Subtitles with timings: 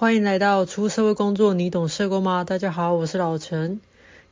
[0.00, 2.44] 欢迎来到出社会工作，你懂社工吗？
[2.44, 3.80] 大家好，我是老陈。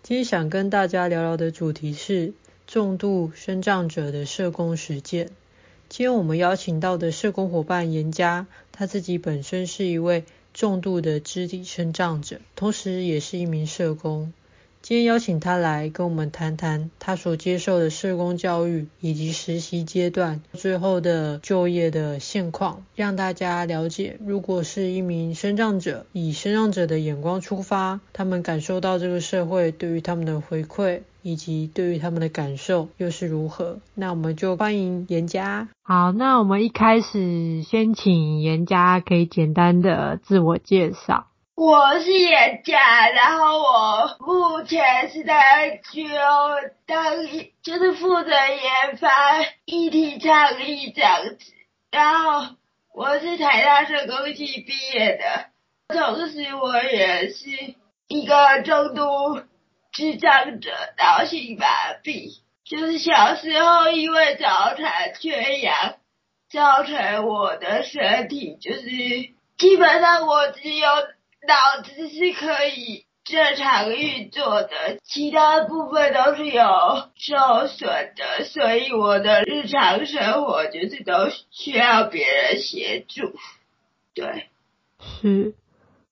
[0.05, 2.35] 今天想跟大家聊聊的主题是
[2.69, 5.27] 重度身障者的社工实践。
[5.89, 10.25] 今天我们邀请到的社工伙伴严佳，他自己本身是一位
[10.55, 14.33] 重度的肢体身障者，同时也是一名社工。
[14.89, 33.81] 今天邀请他来跟我们谈谈他所接受的社工教育以及实习阶段最后的就业的现况，让大家了解，如果是一名身障者，以身障者的眼光出发，他们感受到这个社会对于他们的回馈以及对于他们的感受又是如何？
[33.97, 35.67] 那我们就欢迎颜家。
[35.83, 41.26] 好，那我们一开始先请颜家可以简单的自我介绍。
[41.57, 47.17] 我是演家，然后我目前是在 NGO 当，
[47.63, 49.09] 就是负责研发
[49.65, 51.53] 议题倡议这样子。
[51.91, 52.55] 然后
[52.93, 55.47] 我是台大社工系毕业的，
[55.89, 57.47] 同时我也是
[58.07, 59.43] 一个重度
[59.93, 65.95] 智障者，脑性麻痹，就是小时候因为早产缺氧，
[66.53, 68.83] 造成我的身体就是
[69.57, 70.87] 基本上我只有。
[71.47, 76.63] 脑子是可以正常运作的，其他部分都是有
[77.17, 83.33] 受损的，所以我的日常生活就是都需要别人协助。
[84.15, 84.47] 对，
[85.21, 85.55] 是。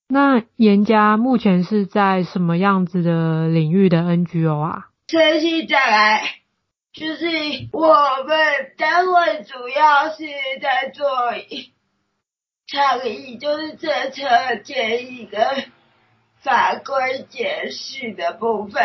[0.09, 4.89] 那颜家目前是在什么样子的领域的 NGO 啊？
[5.09, 6.37] 身心障碍，
[6.93, 7.27] 就是
[7.73, 7.89] 我
[8.27, 10.25] 们单位主要是
[10.61, 11.07] 在做。
[12.75, 15.41] 倡议就是政策建议跟
[16.43, 18.83] 法规解释的部分。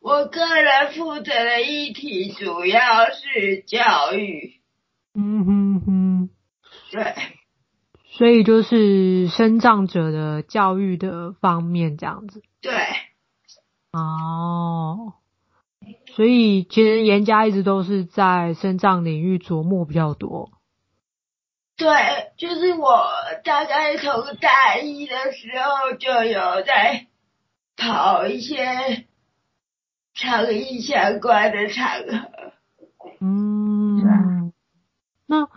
[0.00, 4.54] 我个人负责的议题主要是教育。
[5.14, 6.30] 嗯哼哼，
[6.90, 7.14] 对。
[8.04, 12.42] 所以就是生长者的教育的方面这样子。
[12.62, 12.72] 对。
[13.92, 15.12] 哦。
[16.14, 20.52] 所以其实严家一直都是在生长领域琢磨比较多。
[21.76, 23.06] 对，就是我
[23.44, 27.06] 大概从大一的时候就有在
[27.76, 29.04] 跑一些
[30.14, 32.52] 倡议相关的场合。
[33.20, 34.52] 嗯，
[35.26, 35.48] 那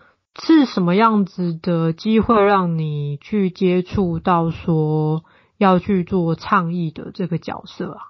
[0.43, 5.23] 是什么样子的机会让你去接触到说
[5.57, 8.01] 要去做倡议的这个角色啊？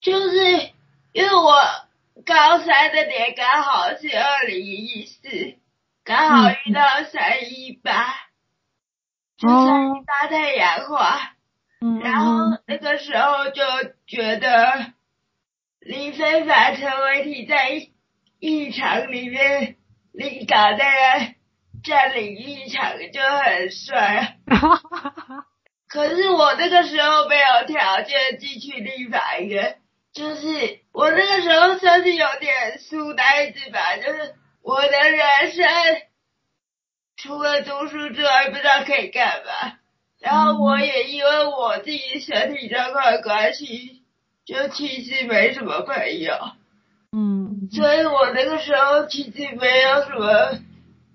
[0.00, 0.36] 就是
[1.12, 1.54] 因为我
[2.24, 5.56] 高三的年刚好是二零一四。
[6.08, 8.14] 刚好遇到三一八，
[9.36, 11.20] 就三一八太阳花，
[11.82, 12.34] 嗯，然后
[12.66, 13.62] 那个时候就
[14.06, 14.94] 觉得
[15.80, 17.90] 林非凡、成为你在
[18.40, 19.76] 议场里面
[20.12, 21.34] 领导那个
[21.84, 24.38] 占领议场就很帅，
[25.88, 29.76] 可是我那个时候没有条件进去立法院，
[30.14, 34.36] 就是我那个时候算是有点书呆子吧，就是。
[34.68, 35.64] 我的人生
[37.16, 39.78] 除了读书之外，不知道可以干嘛。
[40.20, 44.02] 然后我也因为我自己身体状况的关系，
[44.44, 46.34] 就其实没什么朋友。
[47.16, 50.58] 嗯，所以我那个时候其实没有什么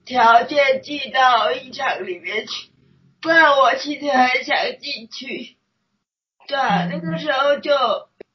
[0.04, 2.72] 条件进到议场里面去，
[3.22, 5.58] 不然我其实很想进去。
[6.48, 7.72] 对啊，那个时候就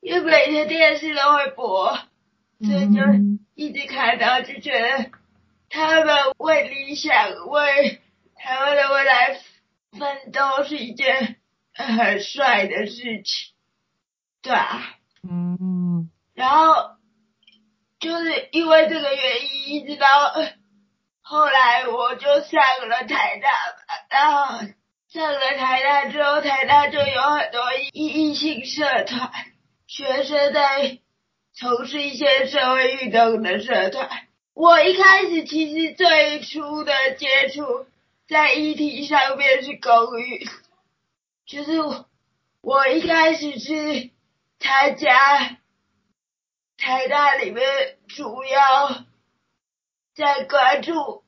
[0.00, 1.98] 因为每天电视都会播，
[2.60, 3.02] 所以就。
[3.58, 5.10] 一直看到就觉得
[5.68, 8.00] 他们为理想、为
[8.36, 9.40] 台湾的未来
[9.98, 11.38] 奋斗是一件
[11.74, 13.52] 很帅的事情，
[14.42, 14.94] 对啊，
[15.28, 16.92] 嗯，然后
[17.98, 20.32] 就是因为这个原因，一直到
[21.20, 23.50] 后来我就上了台大，
[24.08, 24.60] 然后
[25.08, 27.60] 上了台大之后，台大就有很多
[27.92, 29.32] 异异性社团，
[29.88, 31.00] 学生在。
[31.60, 34.08] 从事一些社会运动的社团，
[34.54, 37.84] 我一开始其实最初的接触
[38.28, 40.46] 在议题上面是公寓，
[41.46, 42.06] 就是我，
[42.60, 44.10] 我一开始是
[44.60, 45.58] 参加
[46.76, 47.66] 台大里面
[48.06, 49.04] 主要
[50.14, 51.24] 在关注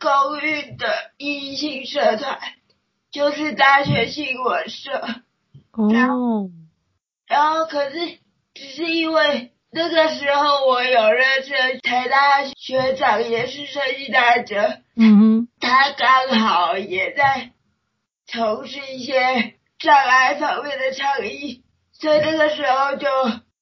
[0.00, 2.40] 公寓的异性社团，
[3.12, 4.90] 就是大学新闻社。
[5.92, 6.50] 然后哦，
[7.28, 8.18] 然后可是
[8.54, 9.52] 只是因为。
[9.70, 17.50] 那个时候我有认识台大学长，也是身心障碍者，嗯哼，他刚好也在
[18.26, 21.62] 从事一些障碍方面的倡议，
[21.92, 23.08] 所以那个时候就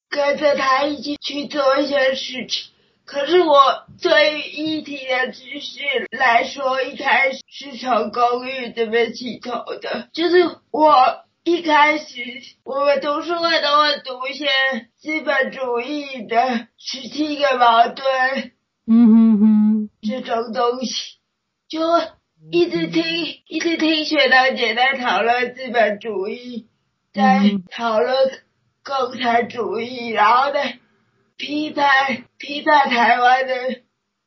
[0.08, 2.70] 跟着他一起去做一些事情。
[3.04, 10.38] 可是我对于议题的知识来说，一开始是从公寓这边起头的，就是
[10.70, 12.04] 我一开始
[12.64, 14.48] 我们读书会都会读一些
[14.98, 18.50] 资本主义的十七个矛盾，
[18.84, 21.18] 嗯哼哼，这种东西，
[21.68, 21.78] 就
[22.50, 23.04] 一直听
[23.46, 26.66] 一直听学长姐在讨论资本主义，
[27.14, 27.38] 在
[27.70, 28.12] 讨论
[28.82, 30.58] 共产主义，然后呢。
[31.38, 33.54] 批判批判台湾的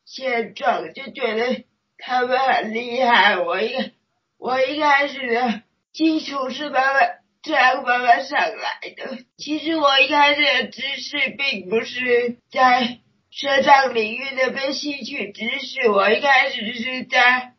[0.06, 1.66] 现状，就觉得
[1.98, 3.36] 他们很厉害。
[3.40, 3.92] 我一
[4.38, 7.10] 我一开始的基础是慢慢
[7.42, 9.24] 这样慢慢上来的。
[9.38, 13.00] 其实我一开始的知识并不是在
[13.32, 17.54] 社长领域那边吸取知识，我一开始是在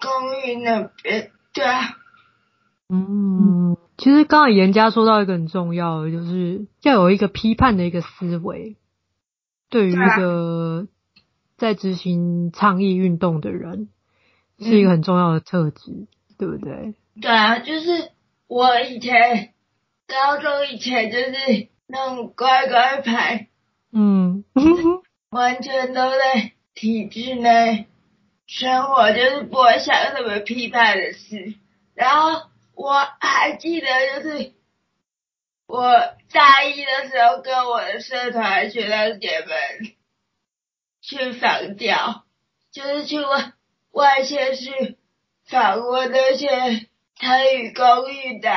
[0.00, 1.30] 公寓那边。
[1.52, 1.96] 对啊，
[2.88, 8.76] 嗯，其实刚才严家说到一个很重要的，就是要有一个批判的一个思维。
[9.70, 10.86] 对于一个
[11.56, 13.88] 在执行倡议运动的人，
[14.58, 16.94] 是一个很重要的特质，嗯，对不对？
[17.20, 18.10] 对啊，就是
[18.46, 19.54] 我以前
[20.06, 23.48] 高中以前就是那种乖乖牌，
[23.92, 24.44] 嗯，
[25.30, 27.86] 完全都在体制内
[28.46, 31.54] 生活，就是不会想什么批判的事。
[31.94, 33.86] 然后我还记得
[34.20, 34.52] 就是。
[35.66, 35.82] 我
[36.30, 39.48] 大一的时候，跟我的社团学长姐们
[41.00, 42.24] 去访调，
[42.70, 43.54] 就是去外
[43.90, 44.98] 外县市
[45.46, 46.86] 访问那些
[47.18, 48.50] 参与公寓的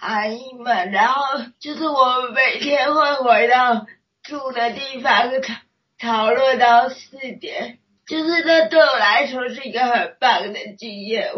[0.00, 1.22] 阿姨们，然后
[1.60, 3.86] 就是我们每天会回到
[4.22, 5.54] 住的地方讨
[5.98, 11.32] 讨论到四点，就是这对我来说是一个很棒的经验。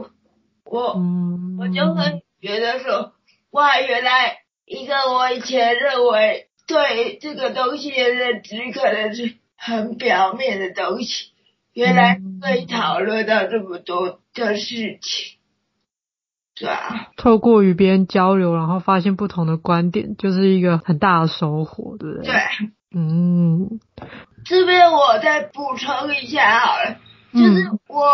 [0.64, 0.96] 我
[1.58, 3.12] 我就会觉得说，
[3.50, 4.38] 哇，原来。
[4.68, 11.30] 一个我以前认为对这个东西的认知可能是很表面的东西，
[11.72, 15.35] 原来可以讨论到这么多的事情，
[16.56, 17.08] 对啊。
[17.16, 22.32] 透过与别人交流，然后发现不同的观点，就是一个很大的收获，对不对？
[22.32, 22.40] 对。
[22.94, 23.78] 嗯。
[24.44, 26.96] 这边我再补充一下好了，
[27.32, 28.06] 就是我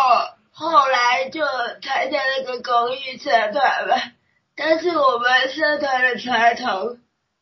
[0.50, 1.42] 后来就
[1.82, 3.52] 参加那个公益社团
[3.88, 4.12] 吧。
[4.56, 6.98] 但是我们社团的传统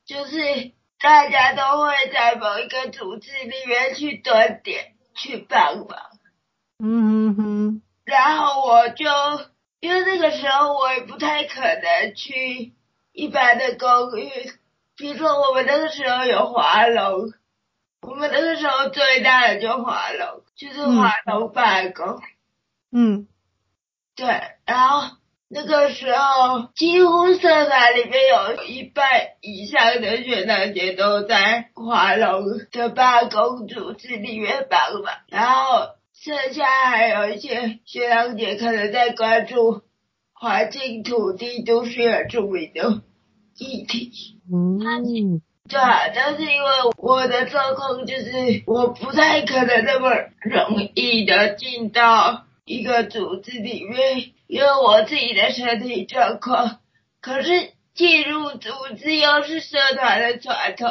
[0.06, 5.87] 就是大家都会在某一个组织里面去蹲点去帮忙。
[6.82, 7.82] 嗯哼哼。
[8.05, 9.06] 然后我就
[9.81, 12.73] 因为那个时候我也不太可能去
[13.12, 14.31] 一般的公寓，
[14.97, 17.32] 比如说我们那个时候有华龙，
[18.03, 22.21] 我们那个时候最大的就华龙，就是华龙办公。
[22.93, 23.27] 嗯。
[24.15, 24.27] 对，
[24.65, 25.17] 然后。
[25.53, 29.05] 那个时候，几乎社团里面有一半
[29.41, 35.88] 以上的学长姐都在华龙的办公组织里面帮忙，然后
[36.22, 39.82] 剩下还有一些学长姐可能在关注
[40.34, 43.02] 环境、土地都是很著名的
[43.56, 44.38] 议题。
[44.52, 46.69] 嗯，对啊，但是因为
[46.99, 50.11] 我的状况就是我不太可能那么
[50.43, 54.32] 容易的进到一个组织里面。
[54.46, 56.81] 因为我自己的身体状况，
[57.20, 58.69] 可是进入组
[58.99, 60.88] 织又是社团的传统，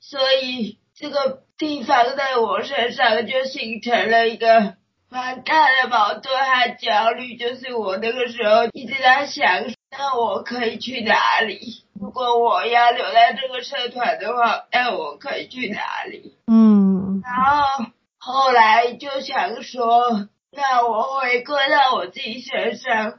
[0.00, 4.74] 所以这个地方在我身上就形成了一个
[5.08, 7.36] 蛮大的矛盾和焦虑。
[7.36, 11.84] 就是我那个时候一直在想，那我可以去哪里？
[12.00, 16.36] 如果我要留在这个社团的话，那我可以去哪里？
[16.46, 17.86] 嗯，然后
[18.18, 20.28] 后来就想说。
[20.56, 23.18] 那我回归到我自己身上，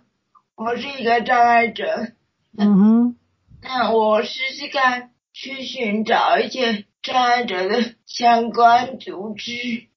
[0.56, 2.13] 我是一个障碍者。
[2.58, 3.18] 嗯哼。
[3.62, 9.54] 那我试试看去寻找一些障碍者的相关组织，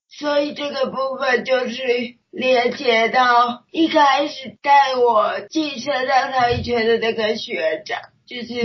[0.08, 1.82] 所以这个部分就是
[2.30, 8.62] 连接到一开始带我进社大唱艺圈的那个学长，就是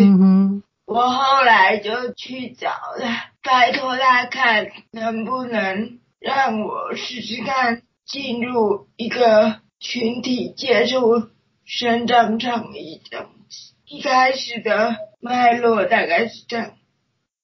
[0.85, 2.69] 我后来就去找
[2.99, 7.81] 他，拜托他看能不能让我试试看。
[8.05, 11.29] 进入一个群体接触
[11.65, 16.73] 生长倡议这样子，一开始的脉络大概是这样。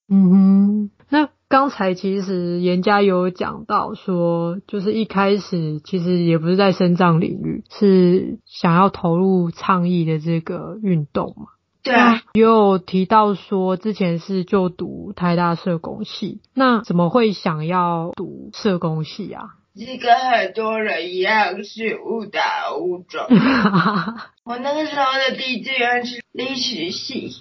[0.10, 11.46] 嗯哼，那刚才其实严家有讲到说，就是一开始其实也不是在身障领域，是想要投入倡议的这个运动嘛？
[11.84, 12.22] 对啊。
[12.34, 19.56] 也有提到说之前是就读台大社工系，那怎么会想要读社工系啊？
[19.78, 23.28] 是跟很多人一样是误打误撞。
[24.44, 27.32] 我那个时候的第一志愿是历史系，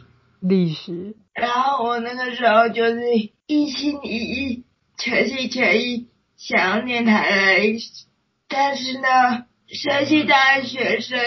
[0.41, 1.17] 历史。
[1.35, 3.01] 然后我那个时候就是
[3.47, 4.65] 一心一意、
[4.99, 8.07] 全心全意想要念台大历史，
[8.49, 11.19] 但是呢，社区大学生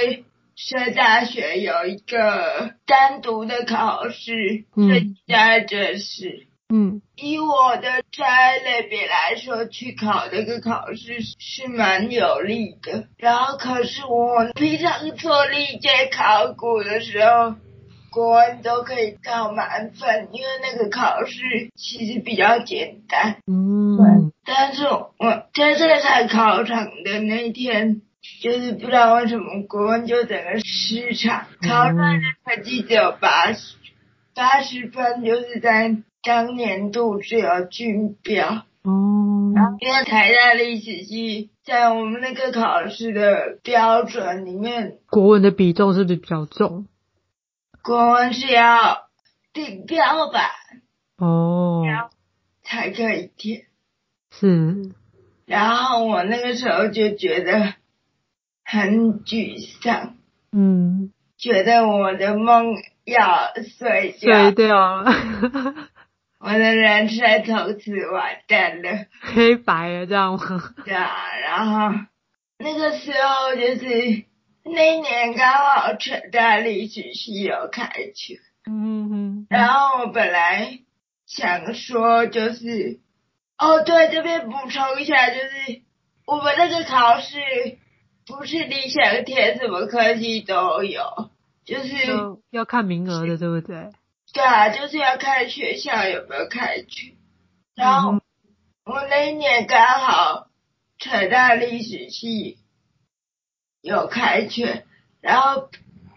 [0.56, 6.48] 社大学有一个单独的考试，嗯，在这是。
[6.74, 13.10] 嗯，以我的专业类别来说，去考这个考试是蛮有利的。
[13.18, 17.56] 然后，可是我平常做历届考古的时候，
[18.12, 21.42] 国文都可以考满分，因为那个考试
[21.76, 23.38] 其实比较简单。
[23.48, 28.02] 嗯，但是我在这台考场的那一天，
[28.42, 33.76] 就是不知道为什么国文就整个失常，考出来的成绩只有八十，
[34.36, 35.98] 八十分，就是在。
[36.24, 38.48] 当年度只有均标
[38.84, 46.86] 哦，因为台大历史系在我们那个考试的标准里面，国文的比重是不是比较重？
[47.84, 49.08] 国文是要
[49.54, 50.42] 顶标吧？
[51.18, 51.84] 哦，
[52.64, 53.64] 才可以填。
[54.32, 54.94] 是。
[55.46, 57.74] 然后我那个时候就觉得
[58.64, 60.16] 很沮丧，
[60.52, 65.12] 嗯，觉得我的梦要碎掉，碎掉了。
[66.40, 70.74] 我的人生从此完蛋了，黑白了这样吗？
[70.86, 71.12] 对啊，
[71.44, 72.00] 然后
[72.58, 74.24] 那个时候就是
[74.64, 80.80] 那一年刚好成大历史系有开学，嗯哼，然后我本来
[81.26, 83.00] 想说就是，
[83.58, 85.82] 哦对，这边补充一下，就是
[86.26, 87.38] 我们那个考试
[88.28, 91.32] 不是你想填什么科系都有，
[91.66, 91.96] 就是
[92.52, 93.90] 要看名额的，对不对？
[94.34, 97.14] 对啊，就是要看学校有没有开缺。
[97.76, 98.20] 然后
[98.86, 100.48] 我那一年刚好
[101.00, 102.60] 成大历史系
[103.82, 104.86] 有开缺，
[105.22, 105.70] 然后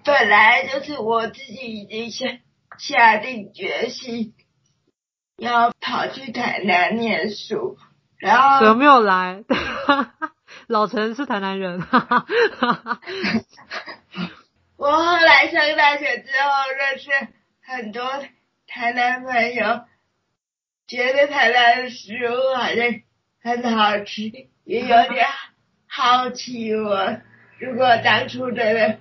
[0.04, 2.38] 本来就是我自己已经下
[2.78, 4.34] 下定决心
[5.36, 7.78] 要跑去台南念书，
[8.18, 9.44] 然后有没有来？
[10.68, 11.80] 老陈是台南人。
[14.76, 17.10] 我后来上大学之后认识。
[17.66, 18.04] 很多
[18.66, 19.86] 台南朋友
[20.86, 23.00] 觉得台南的食物好像
[23.40, 25.26] 很好吃，也有点
[25.86, 27.20] 好奇我。
[27.58, 28.98] 如果当初真的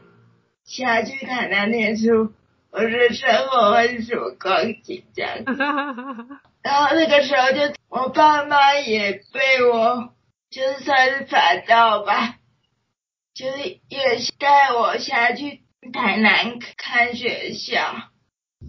[0.63, 2.33] 下去台南念书，
[2.71, 5.43] 我的生活会是什么光景这样？
[6.61, 10.13] 然后那个时候就我爸妈也被我
[10.49, 12.35] 就算是烦到吧，
[13.33, 13.57] 就是
[13.89, 17.81] 也带我下去台南看学校。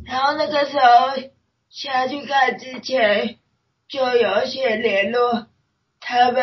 [0.04, 1.30] 然后那个时候
[1.68, 3.38] 下去看之前，
[3.88, 5.46] 就有些联络
[6.00, 6.42] 他们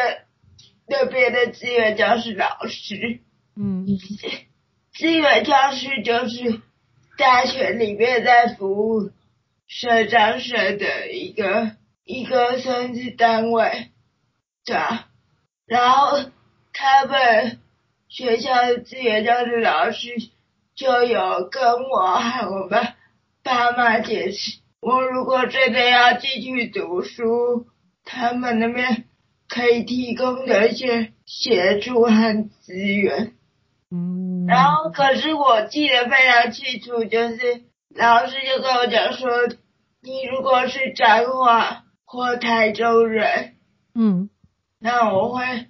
[0.87, 3.19] 那边的资源教室老师。
[3.61, 3.85] 嗯，
[4.91, 6.61] 资源教室就是
[7.15, 9.11] 大学里面在服务
[9.67, 13.89] 社长社的一个一个算是单位，
[14.65, 15.07] 对啊。
[15.67, 16.17] 然后
[16.73, 17.59] 他们
[18.09, 20.09] 学校的资源教室老师
[20.75, 22.93] 就有跟我还有我们。
[23.43, 27.65] 爸妈解释，我如果真的要继续读书，
[28.05, 29.05] 他们那边
[29.47, 33.33] 可以提供的一些协助和资源。
[34.51, 34.53] 嗯。
[34.53, 37.63] 然后，可是我记得非常清楚，就是
[37.95, 39.29] 老师就跟我讲说，
[40.01, 43.55] 你如果是彰化或台州人，
[43.95, 44.29] 嗯，
[44.79, 45.67] 那我会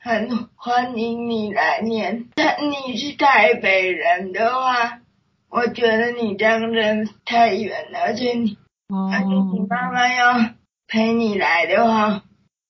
[0.00, 2.26] 很欢迎你来念。
[2.34, 5.00] 但你是台北人的话，
[5.48, 10.50] 我觉得你这样人太远了，而且你，哦、而且你妈妈要
[10.88, 12.22] 陪你来的话，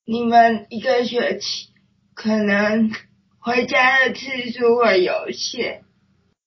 [0.05, 1.69] 你们一个学期
[2.15, 2.91] 可能
[3.45, 5.85] 回家的次数会有限。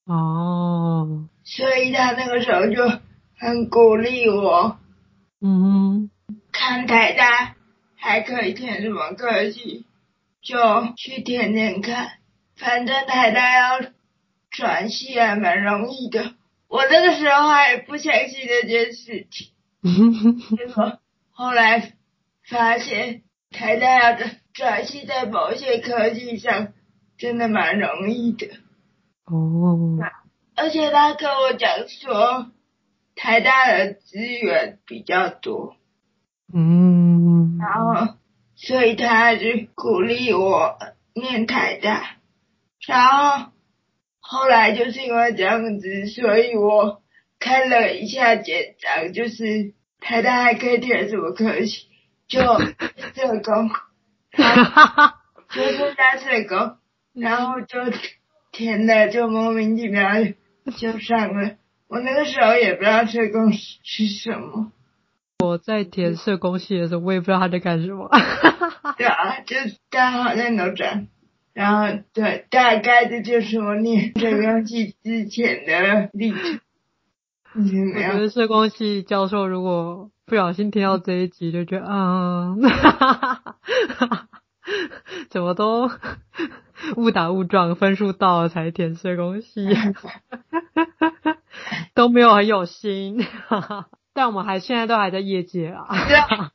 [0.05, 1.29] 哦。
[1.43, 2.99] 所以他那个时候就
[3.37, 4.79] 很鼓励我。
[5.41, 6.09] 嗯。
[6.51, 7.55] 看台大
[7.95, 9.85] 还可以填什么科技，
[10.41, 10.57] 就
[10.97, 12.13] 去填填看，
[12.57, 13.91] 反正台大要。
[14.49, 16.33] 转系还蛮容易的，
[16.67, 19.49] 我那个时候还不相信这件事情，
[20.57, 20.99] 结果
[21.31, 21.93] 后来
[22.49, 24.17] 发现台大要
[24.53, 26.69] 转系在某些科技上
[27.17, 28.47] 真的蛮容易的。
[29.25, 29.99] 哦，
[30.55, 32.51] 而且他跟我讲说，
[33.15, 35.75] 台大的资源比较多，
[36.53, 38.15] 嗯，然后
[38.55, 39.45] 所以他就
[39.75, 40.77] 鼓励我
[41.13, 42.17] 念台大，
[42.87, 43.51] 然后。
[44.29, 47.01] 后来就是因为这样子，所以我
[47.39, 51.87] 看了一下简章，就是台大还可以填什么科系，
[52.27, 53.69] 就社工，
[55.49, 56.75] 就是大社工，
[57.19, 57.79] 然后就
[58.51, 60.09] 填的，就莫名其妙
[60.77, 61.55] 就上了。
[61.87, 64.71] 我那个时候也不知道社工是什么，
[65.39, 68.09] 我在填社工系的时候，我也不知道他在干什么。
[68.97, 69.55] 对啊，就
[69.89, 71.07] 大家好像都这样。
[71.53, 76.59] 然后对，大概这就是我念社工系之前的历程。
[77.55, 82.55] 我觉得社工系教授如果不小心听到这一集，就觉得啊，
[85.31, 85.89] 怎么都
[86.95, 89.67] 误打误撞，分数到了才填社工 系，
[91.93, 93.25] 都没有很有心。
[94.13, 95.87] 但我们还现在都还在业界啊，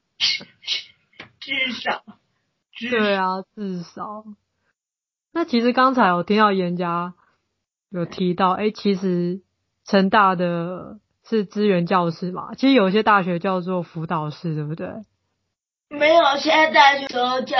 [1.41, 2.03] 至少，
[2.91, 4.25] 对啊，至少。
[5.33, 7.15] 那其实刚才我听到严家
[7.91, 9.43] 有提到，哎、欸，其实
[9.85, 14.89] 成大的是资源教室嘛，其实有些大学叫做辅导室，对不对？
[15.89, 17.57] 没有，现在大学都叫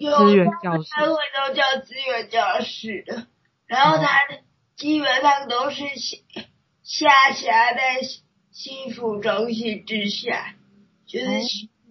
[0.00, 3.26] 资源教室，开会都叫资源教室的，
[3.66, 4.06] 然后他
[4.76, 5.84] 基本上都是
[6.82, 8.00] 下辖在
[8.50, 10.54] 心辅中心之下，
[11.06, 11.26] 就是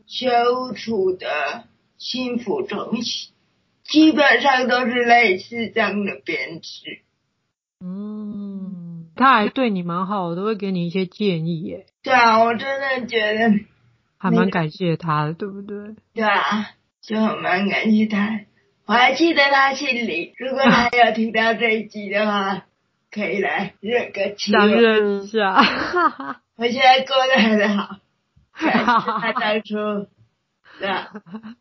[0.07, 1.65] 学务处的
[1.97, 3.31] 心辅中心。
[3.83, 7.01] 基本上都是类似这样的编制。
[7.83, 11.87] 嗯，他还对你蛮好，都会给你一些建议耶。
[12.03, 13.65] 对啊，我真的觉得
[14.17, 15.95] 还蛮感谢他的，对不对？
[16.13, 16.69] 对啊，
[17.01, 18.41] 就很蛮感激他。
[18.85, 22.63] 我还记得他姓李，如果他有听到这一集的话，
[23.11, 25.61] 可以来认个亲，相认一下。
[26.57, 27.99] 我现在过得很好，
[29.21, 30.07] 他当初，
[30.79, 31.09] 对啊，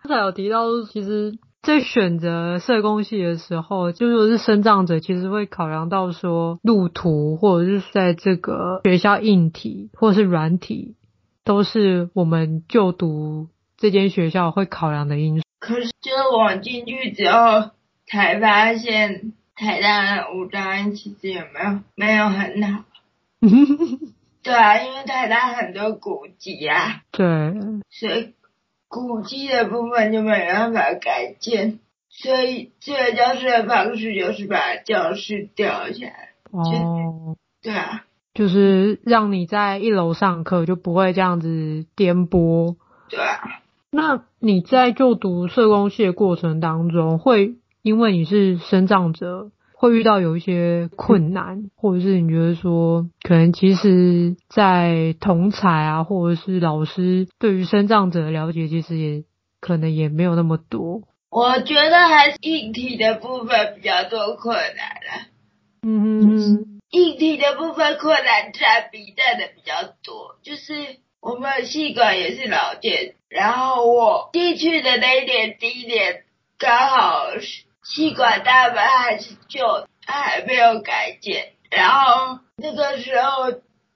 [0.02, 1.38] 刚才有提到，其实。
[1.60, 10.94] 在选择社工系的时候，就说是生长者，其实会考量到说路途，或者是在这个学校硬体或者是软体，
[11.44, 15.44] 都是我们就读这间学校会考量的因素。
[15.58, 17.70] 可是，就是我进去之后
[18.06, 22.84] 才发现，台大的无障碍其实也没有没有很好。
[24.42, 27.00] 对啊，因为台大很多古迹啊。
[27.10, 27.24] 对。
[27.88, 28.34] 所以。
[28.90, 36.30] 古迹的部分就没办法改建，所以这个教室的方式就是把教室吊起来。
[36.50, 42.76] 哦，对啊，就是让你在一楼上课就不会这样子颠簸。
[43.10, 59.24] 对啊，那你在就读社工系的过程当中，会因为你是身障者，会遇到有一些困难，或者是你觉得说，可能其实，在同才啊，或者是老师对于身障者的了解，其实也
[59.60, 61.02] 可能也没有那么多。
[61.30, 65.28] 我觉得还是硬体的部分比较多困难了。
[65.82, 70.72] 嗯哼哼，硬体的部分困难占比占的比较多，就是
[71.20, 76.24] 我们系馆也是老建，然后我进去的那一年第一年
[76.58, 77.68] 刚好是。
[77.90, 81.54] 气管大门还是旧，它还没有改建。
[81.70, 83.50] 然后那个时候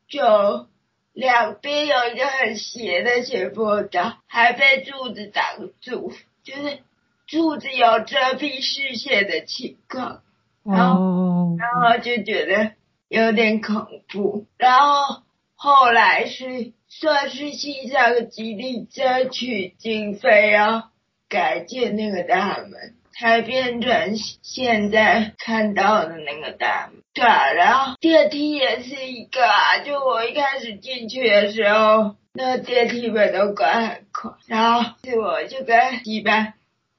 [0.09, 0.67] 就
[1.13, 5.45] 两边有一个很斜的斜坡道，还被柱子挡
[5.83, 6.11] 住，
[6.43, 6.79] 就是
[7.27, 10.23] 柱子有遮蔽视线的情况。
[10.65, 11.61] 然后，oh.
[11.61, 12.73] 然后就觉得
[13.09, 14.47] 有点恐怖。
[14.57, 15.23] 然后
[15.55, 20.90] 后来是算是系上极力争取经费，要
[21.28, 22.94] 改建那个大门。
[23.14, 36.55] 才变成现在看到的那个大门，对啊，然后电梯也是一个啊，就我一开始进去的时候，那电梯门都关很快，然后是我就跟一班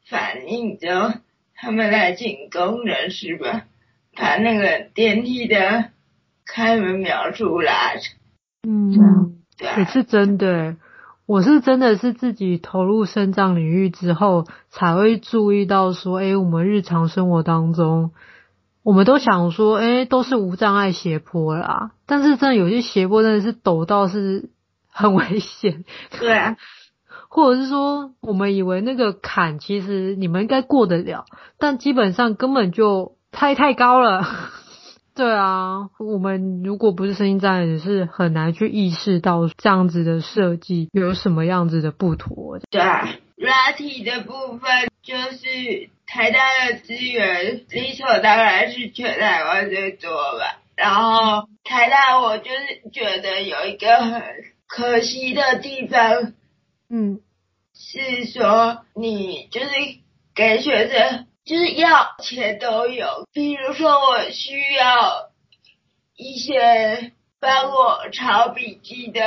[0.08, 1.14] 反映之后，
[1.56, 3.66] 他们来请工人是吧，
[4.16, 5.90] 把那个电梯的
[6.46, 8.14] 开门秒数拉长，
[8.68, 10.76] 嗯，对，也是真的。
[11.26, 18.12] 我是真的是自己投入生长领域之后，才会注意到说，哎，我们日常生活当中，
[18.84, 24.50] 我们都想说，哎，都是无障碍斜坡啦，但是真的有些斜坡真的是陡到是
[24.92, 25.86] 很危险，
[26.20, 26.58] 对啊，
[27.30, 31.24] 或者是说，我们以为那个坎其实你们应该过得了，
[31.58, 34.28] 但基本上根本就太太高了。
[35.16, 42.58] 对啊，我们如果不是声音障碍，也是很难去意识到这样子的设计有什么样子的不妥。
[42.72, 50.60] 对啊，软体的部分就是台大的资源理所当然是全台湾最多吧。
[50.76, 54.24] 然后台大我就是觉得有一个很
[54.68, 56.34] 可惜的地方，
[56.90, 57.22] 嗯，
[57.76, 59.68] 是说你就是
[60.34, 61.28] 给学生。
[61.46, 65.30] 就是要钱都有，比如说我需要
[66.16, 69.20] 一些帮我抄笔记的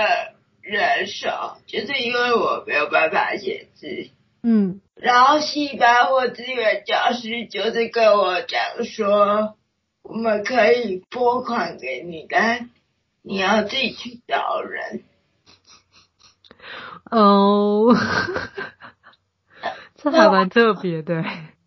[0.62, 4.08] 人手，就是因为我没有办法写字，
[4.42, 9.54] 嗯，然后系办或资源教师就是跟我讲说，
[10.02, 12.70] 我们可以拨款给你，但
[13.20, 15.02] 你要自己去找人，
[17.10, 17.94] 哦，
[19.96, 21.22] 这还蛮特别的。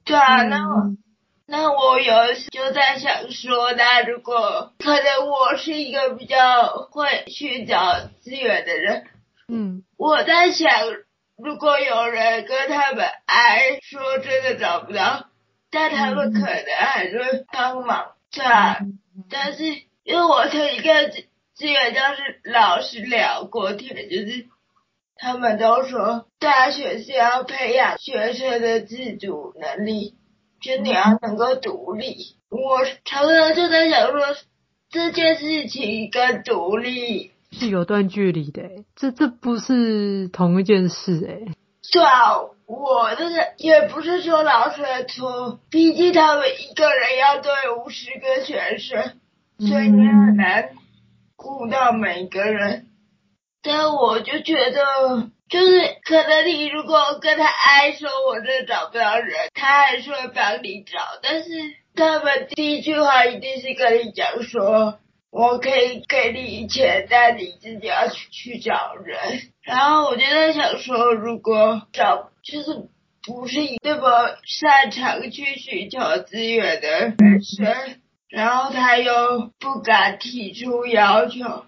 [0.09, 0.97] 对啊，那我
[1.45, 9.05] 那我有就在想说，那如果可能，我是一个比较会去找资源的人，
[9.47, 10.67] 嗯，我在想，
[11.37, 15.27] 如果有人跟他们哎说真的找不到，
[15.69, 18.79] 但他们可能还是会帮忙，对啊，
[19.29, 19.63] 但是
[20.03, 21.09] 因为我曾一个
[21.53, 24.47] 资源教室老师聊过天，就是。
[25.21, 30.15] 他们都说，大学是要培养学生的自主能力，
[30.61, 32.37] 就你要能够独立。
[32.49, 34.21] 我常常就在想说，
[34.89, 38.63] 这件事情跟独立是有段距离的，
[38.95, 41.53] 这这不是同一件事哎。
[41.91, 47.51] 对啊，我这个也不是说老师的错，毕竟他们一个人要对
[47.83, 49.19] 五十个学生，
[49.59, 50.69] 所以你很难
[51.35, 52.85] 顾到每个人。
[53.61, 60.99] 但我就觉得，就是可能你如果跟他哀说，我真的找不到人，他还是会帮你找。
[61.21, 61.49] 但是
[61.95, 64.99] 他们第一句话一定是跟你讲说，
[65.31, 69.17] 我可以给你钱，但你自己要去去找人。
[69.61, 72.87] 然后我就在想说，如果找就是
[73.21, 81.65] 不是那么擅长去寻求资源的人生，然后他又不敢提出要求。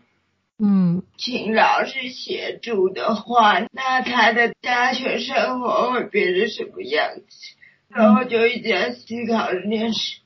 [0.63, 7.55] 嗯，请老师协助的话，那他的大学生活会变成什么样子？
[7.89, 10.19] 然后就一直在思考这件事。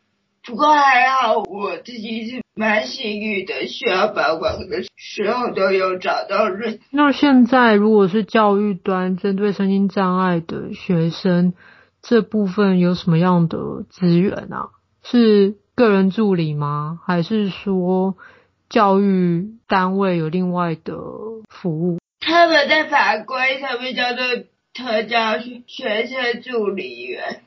[0.45, 6.81] 不过还好，我自己是蛮幸运的，需要保管的时候都有找到人。
[6.91, 11.53] 那现在如果是教育端针对身心障碍的学生
[12.01, 13.57] 这部分有什么样的
[13.89, 14.67] 资源啊？
[15.01, 16.99] 是个人助理吗？
[17.05, 18.17] 还是说？
[18.69, 20.93] 教育单位有另外的
[21.49, 24.25] 服务，他们在法规上面叫做
[24.73, 27.43] 特教学生助理员。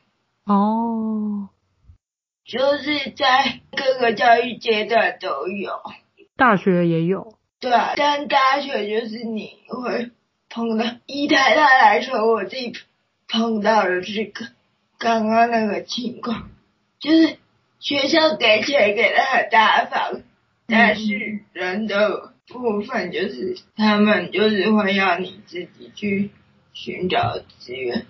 [0.46, 1.50] 哦，
[2.44, 5.72] 就是在各个教育阶段都有，
[6.36, 7.34] 大学也有。
[7.60, 10.10] 对啊，但大学就是你会
[10.48, 12.72] 碰到，以台大来说，我自己
[13.28, 14.46] 碰到的这个
[14.98, 16.48] 刚刚那个情况，
[17.00, 17.36] 就是
[17.80, 20.22] 学校给钱给的很大方。
[20.70, 26.30] 但是人的部分就是，他们就是会要你自己去
[26.74, 28.04] 寻找资源。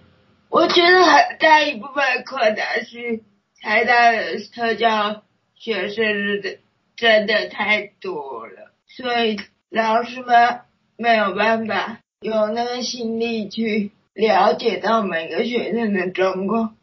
[0.48, 3.20] 我觉得很大一部分的困难是，
[3.60, 5.22] 台大的特教
[5.54, 6.58] 学生的
[6.96, 9.38] 真的太多了，所以
[9.70, 10.60] 老师们
[10.96, 16.76] 没有办法有那个心力去了解到每个学生的状况，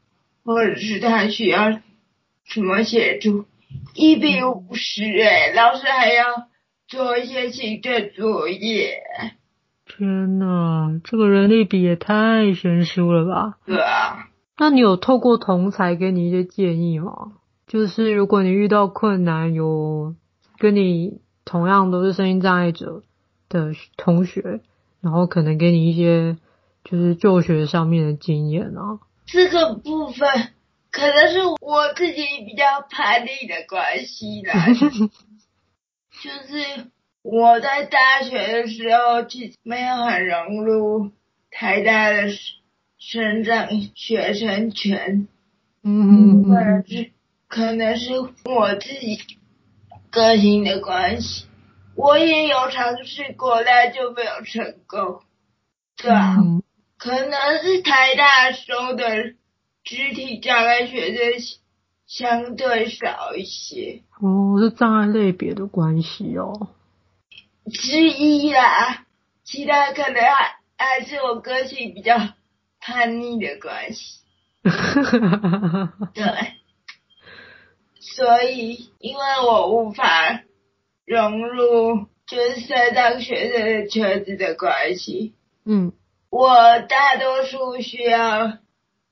[0.45, 1.81] 或者是他需要
[2.45, 3.45] 什么协助。
[3.95, 6.49] 一比五十哎，老师还要
[6.85, 9.01] 做一些行政作业。
[9.85, 13.57] 天哪，这个人力比也太悬殊了吧？
[13.65, 14.27] 对啊。
[14.57, 17.31] 那你有透过同才给你一些建议吗？
[17.67, 20.13] 就是如果你遇到困难，有
[20.57, 23.01] 跟你同样都是声音障碍者
[23.47, 24.59] 的同学，
[24.99, 26.35] 然后可能给你一些
[26.83, 28.99] 就是就学上面的经验啊。
[29.25, 30.27] 这个部分。
[30.95, 34.53] 可能是我自己比较叛逆的关系啦，
[36.23, 36.87] 就是
[37.21, 41.11] 我在大学的时候其实没有很融入
[41.51, 42.29] 台大的
[42.97, 45.27] 生长学生圈，
[45.83, 47.11] 嗯，可能是
[47.49, 48.13] 可能是
[48.45, 49.19] 我自己
[50.09, 51.45] 个性的关系，
[51.97, 55.21] 我也有尝试过，但就没有成功，
[55.97, 56.37] 对啊，
[56.97, 59.33] 可能是台大收的。
[59.85, 61.39] 肢体障碍学生
[62.07, 66.69] 相对少一些哦，是障碍类别的关系哦，
[67.71, 69.05] 之一啦，
[69.43, 72.17] 其他可能还还是我个性比较
[72.79, 74.21] 叛逆的关系，
[76.13, 76.25] 对，
[77.99, 80.41] 所以因为我无法
[81.05, 85.93] 融入就是身障学生的圈子的关系，嗯，
[86.31, 88.57] 我大多数需要。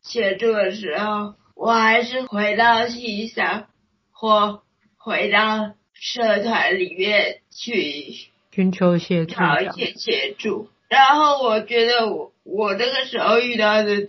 [0.04, 3.68] 协助的时候，我还是回到系上
[4.12, 4.62] 或
[4.98, 8.14] 回到社团里面去
[8.52, 10.70] 寻求协助，找一些协助。
[10.90, 14.08] 然后我觉得我我那个时候遇到的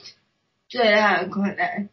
[0.68, 1.88] 最大的困难，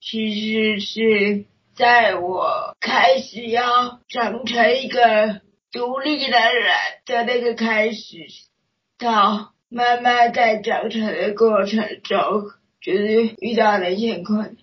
[0.00, 5.40] 其实是在我开始要长成一个
[5.72, 6.74] 独立的人
[7.06, 8.26] 的那个开始，
[8.98, 12.50] 到慢慢在长成的过程中。
[12.86, 14.56] 就是遇到了一些困难，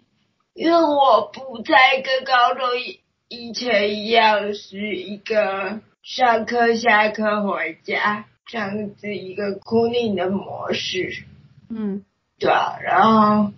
[0.54, 11.26] 因为我不再跟高中以以前一样是一个上课下课回家，这样子一个固定的模式。
[11.70, 12.06] 嗯，
[12.40, 13.52] 对啊，然后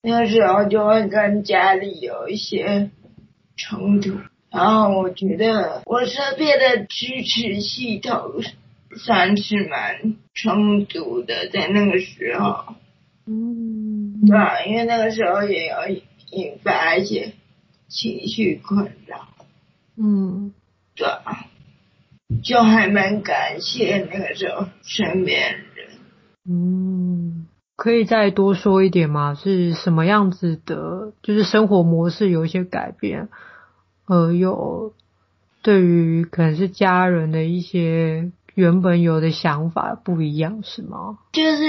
[0.00, 2.92] 那个时候就会跟家里有一些
[3.56, 4.12] 冲突，
[4.52, 8.44] 然后我觉得我身边的支持系统
[8.96, 12.76] 算是蛮充足的，在那个时候。
[13.30, 13.87] 嗯，
[14.26, 15.74] 对啊，因为那个时候也有
[16.30, 17.32] 引发一些
[17.88, 19.28] 情绪困扰。
[19.96, 20.52] 嗯，
[20.96, 21.46] 对啊，
[22.42, 25.88] 就还蛮感谢那个时候身边人。
[26.48, 29.34] 嗯，可以再多说一点吗？
[29.34, 31.12] 是什么样子的？
[31.22, 33.28] 就是生活模式有一些改变，
[34.06, 34.94] 呃，有
[35.62, 38.32] 对于可能是家人的一些。
[38.58, 41.20] 原本有的想法不一样是吗？
[41.32, 41.62] 就是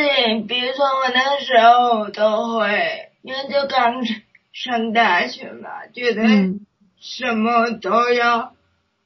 [0.47, 4.03] 比如说我那个时候都会，因为就刚
[4.51, 6.23] 上大学嘛，觉得
[6.99, 8.55] 什么都要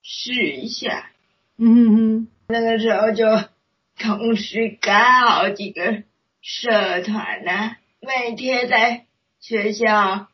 [0.02, 1.10] 试一下。
[1.58, 2.30] 嗯。
[2.48, 3.26] 那个时候就
[4.00, 4.94] 同时搞
[5.28, 6.04] 好几个
[6.42, 9.04] 社团啊，每天在
[9.42, 10.28] 学校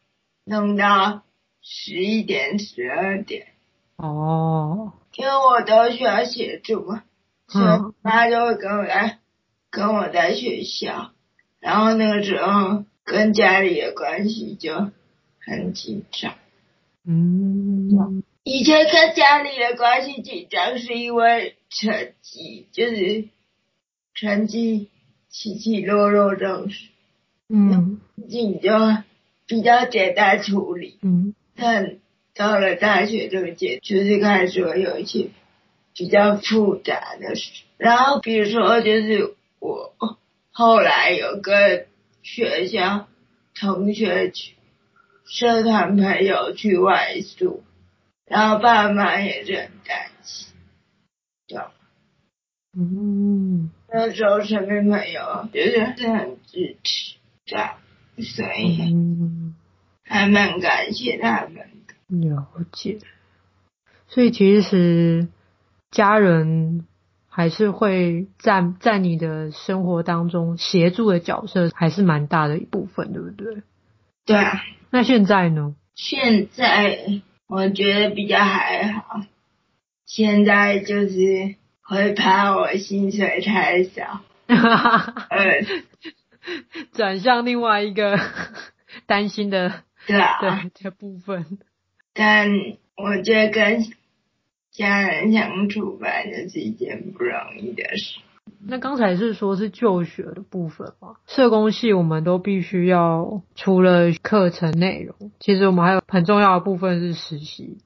[0.45, 1.23] 弄到
[1.63, 3.47] 十一点、十二点。
[3.95, 4.93] 哦。
[5.15, 7.01] 因为我都需要协助嘛。
[7.49, 9.19] 所以妈就会跟我来，
[9.71, 11.12] 跟我在学校，
[11.59, 14.91] 然后那个时候跟家里的关系就
[15.39, 16.35] 很紧张。
[17.05, 23.29] 嗯，以前跟家里的关系紧张是因为成绩，就是
[24.13, 24.89] 成绩
[25.27, 26.89] 起起落落这种事。
[27.47, 28.69] 嗯，你就
[29.47, 30.99] 比较简单处理。
[31.01, 31.97] 嗯，但
[32.35, 35.29] 到了大学这个阶，就是开始会有一些。
[35.99, 39.93] 比较复杂的事，然后比如说就是我
[40.49, 41.88] 后来有个
[42.23, 43.09] 学校
[43.53, 44.53] 同学去
[45.25, 47.63] 社团朋友去外宿，
[48.25, 50.53] 然后爸妈也是很担心，
[51.49, 51.59] 对，
[52.77, 58.95] 嗯，那时候身边朋友就是很支持，对，所以
[60.05, 61.93] 还蛮感谢他们的。
[62.29, 62.99] 了解，
[64.07, 65.27] 所以其实。
[65.91, 66.86] 家人
[67.28, 73.63] 还是会在在你的生活当中协助的角色，还是蛮大的一部分，对不对？
[74.25, 74.62] 对啊。
[74.91, 75.75] 那现在呢？
[75.95, 79.21] 现在我觉得比较还好。
[80.06, 85.65] 现在就是会怕我薪水太少， 呃，
[86.93, 88.19] 转向另外一个
[89.06, 90.49] 担心的对啊对
[90.84, 91.60] 的部分。
[92.13, 92.49] 但
[92.95, 93.84] 我觉得跟。
[94.79, 98.21] 家人相处吧，就是一件不容易的事。
[98.65, 101.15] 那刚才是说是就学的部分吗？
[101.27, 107.79] 社工系我们都必须要除了课程内容，其实我们还有很重要的部分是实习，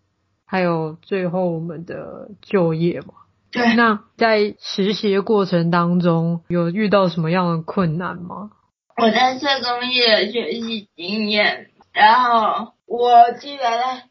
[0.45, 3.15] 还有最后我们的就业嘛。
[3.51, 3.75] 对。
[3.75, 8.51] 那在实习的过程当中，有遇到什么样的困难吗？
[9.01, 12.73] 我在社工业的学习经验，然后。
[12.85, 13.63] 我记得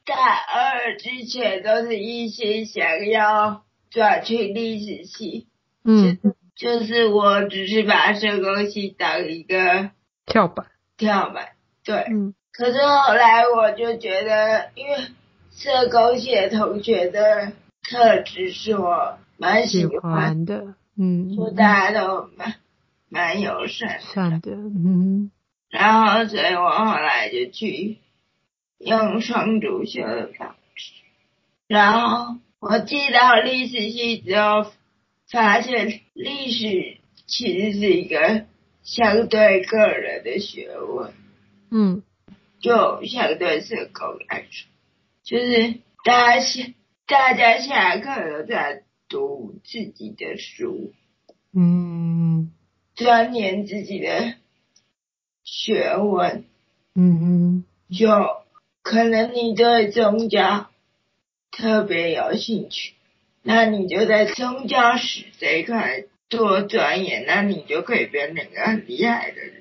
[0.04, 5.46] 大二之前都是一心想要转去历史系，
[5.84, 6.18] 嗯，
[6.56, 9.90] 就是我只是把社工系当一个
[10.26, 11.50] 跳板，跳板，
[11.84, 12.34] 对，嗯。
[12.52, 14.96] 可是后来我就觉得，因为
[15.50, 17.52] 社工系的同学的
[17.88, 22.54] 特质是我蛮喜欢，的，嗯，就大家都蛮
[23.08, 25.30] 蛮友善善的，嗯。
[25.70, 27.98] 然后，所以我后来就去。
[28.84, 30.92] 用双主修的方式，
[31.68, 34.72] 然后我记到历史系之后，
[35.30, 38.44] 发现历史其实是一个
[38.82, 41.12] 相对个人的学问，
[41.70, 42.02] 嗯，
[42.60, 44.68] 就相对社工来说，
[45.22, 46.64] 就是大家下
[47.06, 50.92] 大家下课都在读自己的书，
[51.54, 52.50] 嗯，
[52.96, 54.34] 钻研自己的
[55.44, 56.46] 学问，
[56.96, 58.41] 嗯嗯，就。
[58.82, 60.68] 可能你对宗教
[61.50, 62.94] 特别有兴趣，
[63.42, 69.54] 那你就在宗教史这一块多钻研，那你就可以变成一个很厉害的人。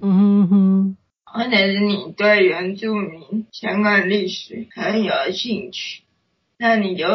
[0.00, 6.02] 嗯哼，或者是你对原住民相关历史很有兴趣，
[6.58, 7.06] 那你就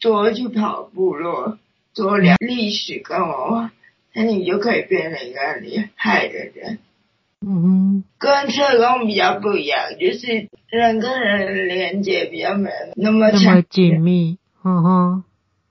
[0.00, 1.58] 多去跑部落，
[1.94, 3.72] 多聊历史跟文化，
[4.14, 6.78] 那你就可以变成一个很厉害的人。
[7.42, 14.38] 嗯哼，跟社工比较不一样，就是人跟人的连接比较没那么强，那么紧密。
[14.62, 15.24] 嗯哼，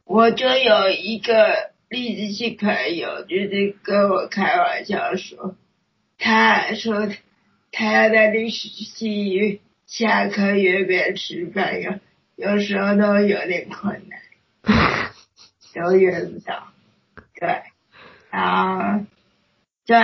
[0.06, 5.56] 我就有一个历史系朋友，就是跟我开玩笑说，
[6.18, 7.08] 他说
[7.72, 12.00] 他要在历史系下课约别人吃饭，有
[12.36, 14.20] 有时候都有点困难，
[15.76, 16.70] 都约不到。
[17.40, 17.62] 对，
[18.32, 19.06] 然后
[19.86, 19.98] 对，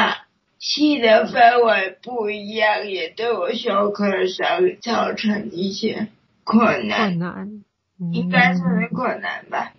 [0.67, 6.07] 系的氛围不一样，也对我修课上造成一些
[6.43, 7.09] 困难。
[7.09, 7.63] 困难，
[7.99, 9.73] 嗯、应该算是困难吧。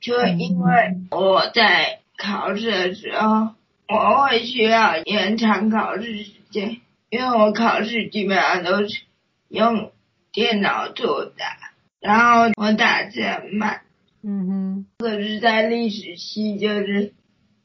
[0.00, 3.50] 就因为我在考试的时候，
[3.86, 9.02] 我会需要延长考试时间，因为我考试基本上都是
[9.48, 9.92] 用
[10.32, 11.56] 电脑作答，
[12.00, 13.82] 然后我打字很慢。
[14.24, 14.86] 嗯哼。
[14.98, 17.12] 可是，在历史系就是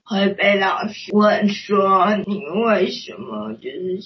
[0.07, 3.99] 会被老师问说，你为什么就是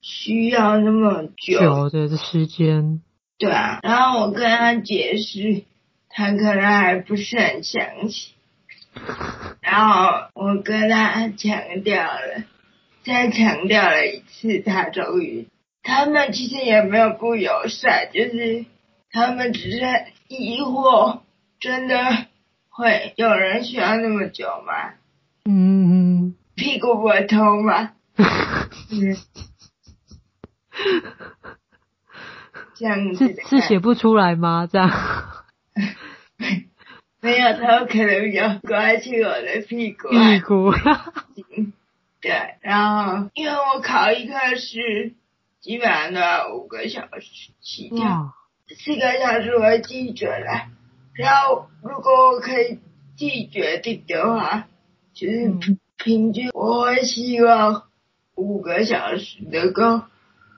[0.00, 3.00] 需要那么久的时间？
[3.38, 5.64] 对啊，然后我跟他解释。
[6.08, 8.32] 他可能还不是很相信，
[9.60, 12.44] 然后我跟他强调了，
[13.04, 15.46] 再强调了一次，他终于，
[15.82, 18.64] 他们其实也没有不友善，就是
[19.10, 19.80] 他们只是
[20.28, 21.20] 疑惑，
[21.60, 21.98] 真的
[22.70, 24.94] 会有人需要那么久吗？
[25.48, 27.92] 嗯，屁股不会痛吗？
[28.90, 29.16] 嗯，
[32.74, 34.66] 这样子是是写不出来吗？
[34.70, 34.90] 这样。
[37.20, 40.08] 没有，他可能比较关心我的屁股。
[40.08, 40.72] 屁股。
[42.20, 45.14] 对，然后因为我考一科试，
[45.60, 48.32] 基本上都要五个小时起跳，
[48.68, 50.66] 四个小时我记准了。
[51.14, 52.80] 然后如果我可以
[53.16, 54.66] 自己决定的话，
[55.16, 57.84] 就是平均我会希望
[58.34, 60.02] 五个小时能够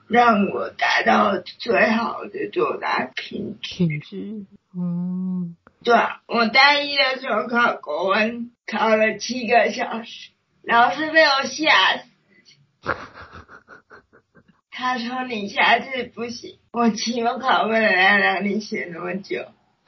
[0.09, 3.69] 让我达到最好的作答品质。
[3.69, 4.45] 品质，
[4.75, 5.55] 嗯。
[5.81, 5.95] 对，
[6.27, 12.09] 我大一的时候考国文，考了七个小时，老师被我吓死。
[14.69, 19.45] 他说：“你下次不行，我期末考不能让你写那么久。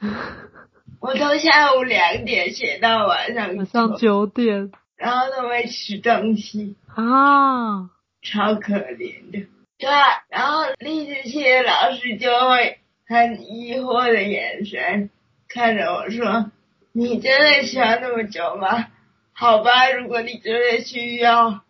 [1.02, 7.90] 我从下午两点写到晚上晚上九点，然后都没吃东西啊，
[8.22, 9.48] 超可怜的。
[9.78, 9.88] 对，
[10.28, 15.10] 然后历史系的老师就会很疑惑的眼神。
[15.48, 16.52] 看着我说
[16.94, 18.86] ：“你真的需要那么久吗？
[19.32, 21.62] 好吧，如果你真的需要，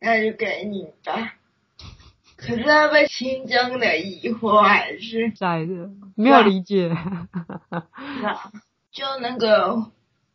[0.00, 1.34] 那就给你吧。”
[2.38, 6.96] 可是他们心中的疑惑还是在的，没有理解。
[8.98, 9.86] 那就那个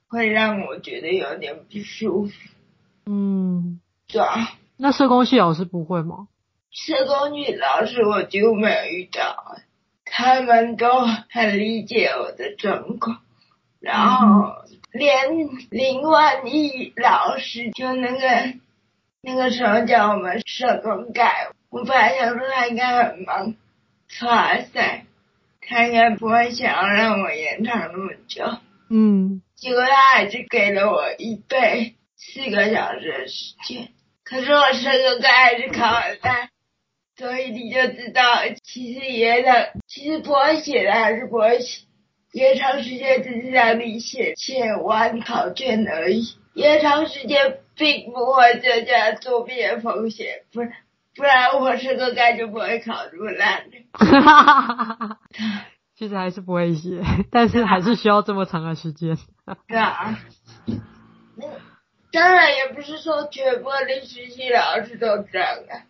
[0.07, 2.33] 会让我觉得有点不舒服。
[3.05, 4.53] 嗯，对啊。
[4.77, 6.27] 那社工系老师不会吗？
[6.71, 9.57] 社工系老师我几乎没有遇到。
[10.05, 13.21] 他们都很理解我的状况，
[13.79, 14.53] 然后
[14.91, 18.53] 连林万亿老师就那个
[19.21, 23.55] 那个时候叫我们社工改，我本来想说他应该很忙，
[24.21, 25.05] 哇塞，
[25.67, 28.43] 他应该不会想要让我延长那么久，
[28.89, 33.89] 嗯，结果他还是给了我一倍四个小时的时间，
[34.23, 36.49] 可是我社工改还是考了他。
[37.15, 38.23] 所以你就知道，
[38.63, 41.83] 其实延长，其实不会写的还是不会写，
[42.31, 46.23] 延长时间只是让你写写完考卷而已，
[46.55, 50.71] 延长时间并不会增加作弊的风险，不是
[51.15, 53.77] 不然我社工改就不会考这么烂的。
[53.93, 55.19] 哈哈哈哈哈。
[55.95, 59.17] 其实还是不会写，但是还是需要这么长的时间。
[59.67, 60.19] 对啊。
[61.35, 61.47] 那
[62.11, 65.85] 当然也不是说全部历史系老师都这样啊。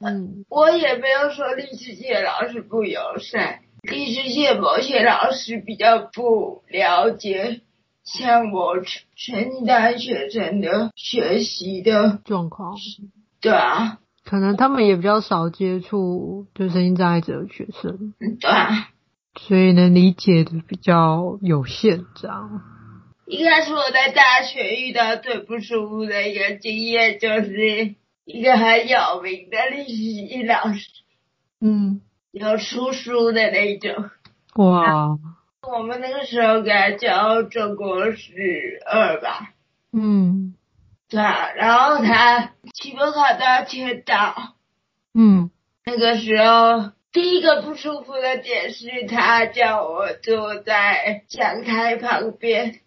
[0.00, 7.62] 嗯，我也没有说历史系老师不友善，历史系某些老师比较不了解，
[8.04, 12.76] 像我成绩单学生的学习的状况。
[13.40, 18.12] 对啊，可能他们也比较少接触就身心障碍者的学生。
[18.40, 18.90] 对啊，
[19.38, 22.60] 所以能理解的比较有限，这样。
[23.26, 27.94] 应该是我在大学遇到最不舒服的一个经验就是。
[28.30, 30.90] 一个很有名的历史系老师，
[31.62, 34.10] 嗯，有出书的那种。
[34.56, 35.16] 哇！
[35.62, 39.54] 我们那个时候给他教中国史二吧。
[39.94, 40.52] 嗯。
[41.08, 44.54] 对啊，然后他期末考都要签到。
[45.14, 45.50] 嗯。
[45.84, 52.80] 那个时候，第一个不舒服的点是他叫我坐在讲台旁边，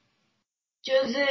[0.83, 1.25] 就是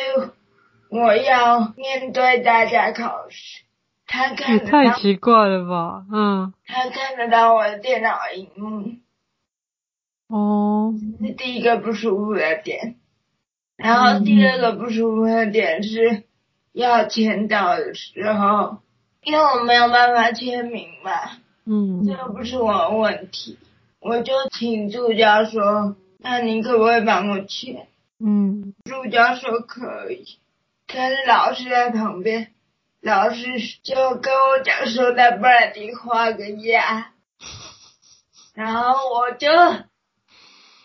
[0.90, 3.62] 我要面对大家考试。
[4.06, 6.52] 他看太奇怪了吧，嗯。
[6.66, 8.96] 他看得到我的电脑荧幕。
[10.26, 10.92] 哦。
[11.20, 12.96] 是第一个不舒服的点，
[13.76, 16.24] 然后第二个不舒服的点是
[16.72, 18.78] 要签到的时候，
[19.22, 21.12] 因为我没有办法签名嘛。
[21.64, 22.06] 嗯。
[22.06, 23.58] 这个不是我的问题，
[24.00, 27.86] 我就请助教说：“那你可不可以帮我签？”
[28.18, 28.74] 嗯。
[28.84, 30.38] 助教说可以。
[30.92, 32.52] 但是老师在旁边，
[33.00, 33.44] 老师
[33.82, 37.12] 就跟我讲说，在不然你画个押，
[38.54, 39.48] 然后我就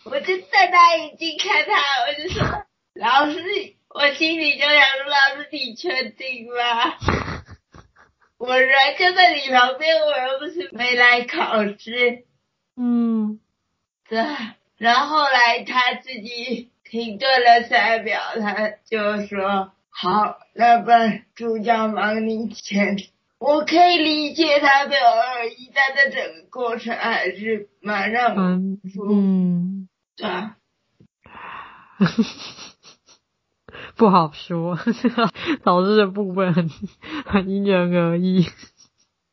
[0.03, 1.73] 我就瞪大眼睛看他，
[2.05, 3.41] 我就说，老师，
[3.97, 6.97] 我心里就想说，老师你确定吗？
[8.37, 8.69] 我人
[8.99, 12.25] 就在你旁边，我又不是没来考试。
[12.75, 13.39] 嗯，
[14.09, 14.21] 对。
[14.77, 22.97] 然后后来他自己停顿了三秒，他就说：“好，那不然助教忙你签。”
[23.39, 28.41] 我可以理解他没有恶意，但在整个过程还是蛮让我
[29.09, 29.87] 嗯，
[30.17, 30.57] 对啊。
[33.97, 34.77] 不好说，
[35.63, 36.69] 老师的部分很
[37.25, 38.45] 很 因人而异。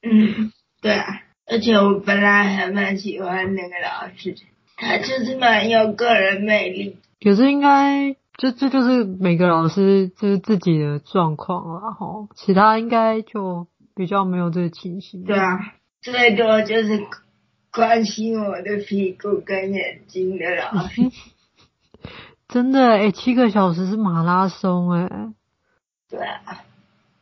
[0.02, 4.34] 嗯，对啊，而且我本来还蛮喜欢那个老师，
[4.76, 6.96] 他就是蛮有个人魅力。
[7.20, 15.24] 可是应该，这这就是每个老师就是自己的状况了哈，其他应该就比较没有这个情形。
[15.24, 17.06] 对啊，最多就是
[17.72, 21.02] 关心我的屁股跟眼睛的老师。
[22.53, 25.32] 真的哎、欸，七个小时是马拉松哎、欸。
[26.11, 26.40] 对啊。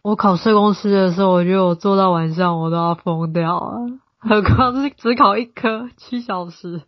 [0.03, 6.83] 我考社工师的时候，我觉得我做到晚上我都要疯掉了， 何况是只考一科七小时。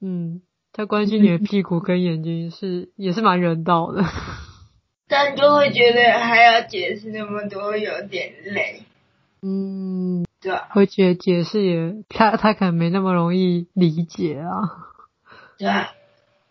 [0.00, 0.40] 嗯，
[0.72, 4.02] 他关心你的屁股跟眼睛是也是蛮人道的。
[5.06, 8.84] 但就会觉得还要解释那么多，有点累。
[9.42, 10.68] 嗯，对啊。
[10.70, 14.88] 而且解释也他他可能没那么容易理解啊。
[15.58, 15.88] 对啊。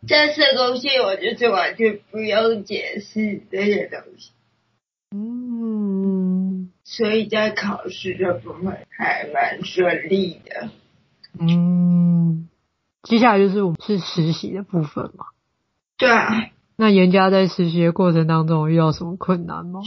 [0.08, 4.32] 在社工系，我就是完全不用解释这些东西。
[5.12, 10.70] 嗯，所以在考试这部分还蛮顺利的。
[11.40, 12.48] 嗯，
[13.04, 15.26] 接下来就是我们是实习的部分嘛。
[15.98, 16.50] 对啊。
[16.76, 19.82] 那严家在实习的过程当中遇到什么困难吗？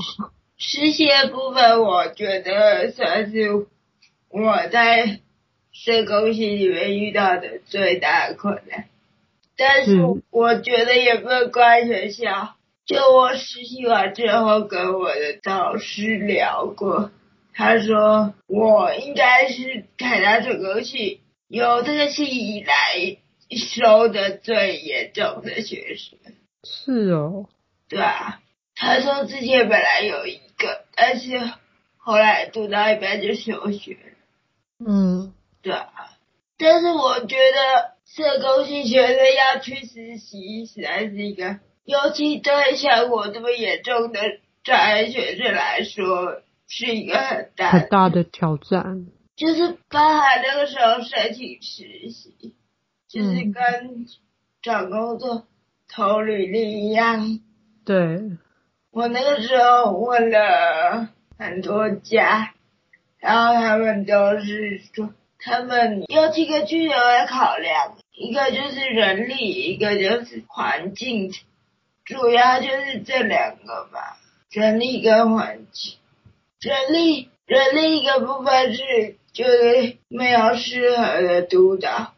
[0.56, 3.66] 实习的部分，我觉得算是
[4.28, 5.20] 我在
[5.72, 8.86] 社工系里面遇到的最大的困难。
[9.62, 10.00] 但是
[10.30, 12.54] 我觉得也不能怪学校。
[12.86, 17.10] 就我实习完之后，跟我的导师聊过，
[17.52, 23.18] 他说我应该是台大社工系有这个系以来
[23.54, 26.18] 收的最严重的学生。
[26.64, 27.44] 是哦。
[27.86, 28.40] 对啊，
[28.74, 31.38] 他说之前本来有一个，但是
[31.98, 34.88] 后来读到一半就休学了。
[34.88, 35.92] 嗯，对啊，
[36.56, 37.99] 但是我觉得。
[38.12, 44.20] 社工系学生要去实习，实在是一个，尤其对像我这么严重的
[44.64, 49.06] 障碍学生来说，是一个很大很大的挑战。
[49.36, 52.56] 就是包含那个时候申请实习，
[53.08, 54.06] 就是跟
[54.60, 55.46] 找工作
[55.88, 57.38] 投履历一样。
[57.84, 58.22] 对。
[58.90, 62.54] 我那个时候问了很多家，
[63.20, 65.14] 然后他们都是说。
[65.42, 71.32] 他们有几个具体的考量，一个就是人力，一个就是环境，
[72.04, 74.18] 主要就是这两个吧，
[74.50, 75.94] 人力跟环境。
[76.60, 82.12] 人力，人力一个部分是就是没有适合的督导，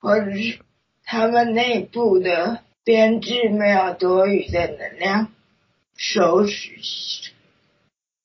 [0.00, 0.58] 或者是
[1.04, 5.28] 他们内部的编制没有多余的能量
[5.96, 6.70] 收拾。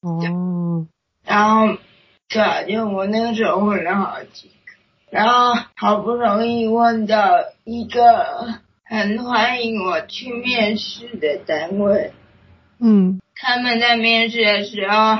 [0.01, 0.87] 哦。
[1.25, 1.77] 然后。
[2.29, 4.73] 对啊，就我那个时候问了好几个，
[5.09, 7.31] 然后好不容易问到
[7.63, 12.11] 一个很欢迎我去面试的单位，
[12.79, 15.19] 嗯，他们在面试的时候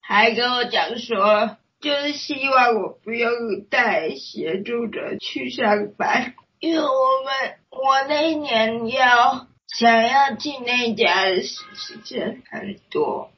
[0.00, 3.30] 还跟我讲说，就是希望我不用
[3.70, 13.31] 带协助者去上班，因为我们我那一年要想要进那家的实习生很多。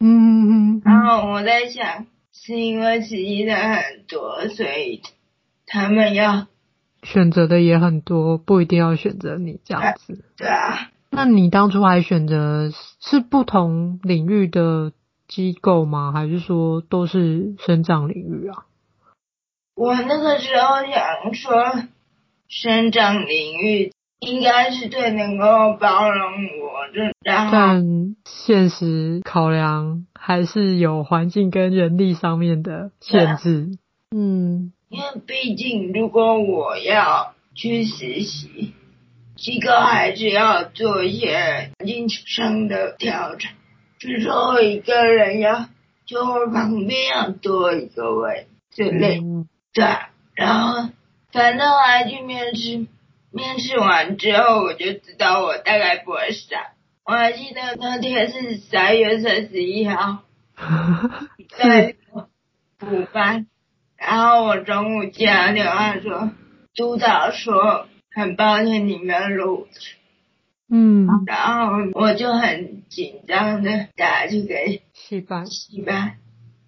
[0.00, 5.00] 嗯，然后我在想，是因为实习的很多，所以
[5.66, 6.46] 他们要
[7.02, 10.24] 选择的也很多，不一定要选择你这样子。
[10.36, 12.70] 对啊，那你当初还选择
[13.00, 14.92] 是不同领域的
[15.28, 16.12] 机构吗？
[16.12, 18.66] 还是说都是生长领域啊？
[19.74, 21.88] 我那个时候想说，
[22.48, 23.93] 生长领域。
[24.24, 33.78] 应该是最能够包容我的，然后但现实考量还是有环境跟人力上面的限制。
[34.10, 38.72] 嗯，因为毕竟如果我要去实习，
[39.36, 43.50] 机构还是要做一些环境上的调整，
[43.98, 45.66] 之后一个人要
[46.06, 49.84] 就我旁边要多一个位之类，嗯、对，
[50.34, 50.88] 然后
[51.32, 52.86] 反正我还去面试。
[53.34, 56.60] 面试完之后，我就知道我大概不会上，
[57.04, 60.20] 我还记得那天是三月三十一号，
[61.58, 61.96] 在
[62.78, 63.46] 补班，
[63.96, 66.30] 然后我中午接到电话说，
[66.76, 69.96] 督导说很抱歉你没有录取，
[70.70, 76.18] 嗯，然后我就很紧张的打去给戏班，戏班，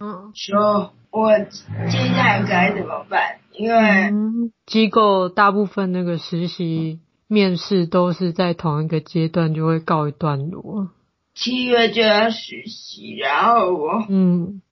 [0.00, 3.38] 嗯，说我接下来该怎么办？
[3.56, 3.78] 因为、
[4.10, 7.00] 嗯、机构大部分那个实习。
[7.28, 10.90] 面试都是在同一个阶段就会告一段落。
[11.34, 14.62] 七月就要实习，然后我，嗯，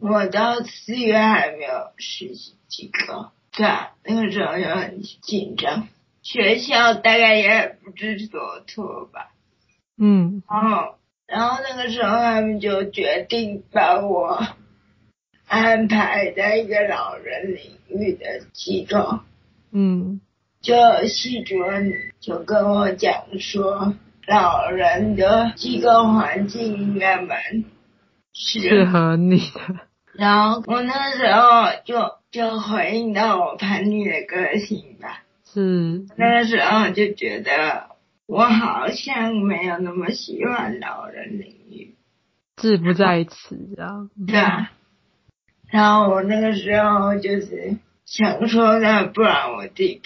[0.00, 5.88] 我到四月还没有实习机构，对啊，那个时候就很紧张，
[6.22, 9.32] 学校大概也不知所措吧。
[9.98, 10.94] 嗯，然后，
[11.26, 14.42] 然后那个时候他们就决定把我
[15.50, 19.18] 安排在一个老人领域的机构。
[19.72, 20.20] 嗯。
[20.62, 20.74] 就
[21.08, 21.90] 系主任
[22.20, 23.94] 就跟我讲说，
[24.28, 27.64] 老人的机构环境应该蛮
[28.32, 29.80] 适合你的。
[30.12, 35.22] 然后我那时候就就回应到我叛逆的个性吧。
[35.52, 36.04] 是。
[36.16, 37.96] 那个时候就觉得
[38.26, 41.96] 我好像没有那么喜欢老人领域。
[42.56, 44.10] 志不在此啊。
[44.26, 44.70] 对啊。
[45.70, 50.00] 然后我那个时候就是想说，那不然我自己。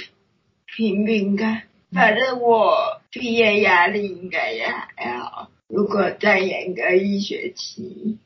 [0.76, 1.62] 拼拼看，
[1.92, 5.48] 反正我毕业压力应该也还好。
[5.68, 8.18] 如果再延个一学期，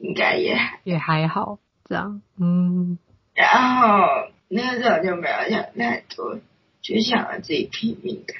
[0.00, 1.58] 应该也还也还好。
[1.84, 2.96] 这样，嗯。
[3.34, 4.06] 然后
[4.48, 6.38] 那个时候就没有想太多，
[6.80, 8.38] 就想着自己拼命干。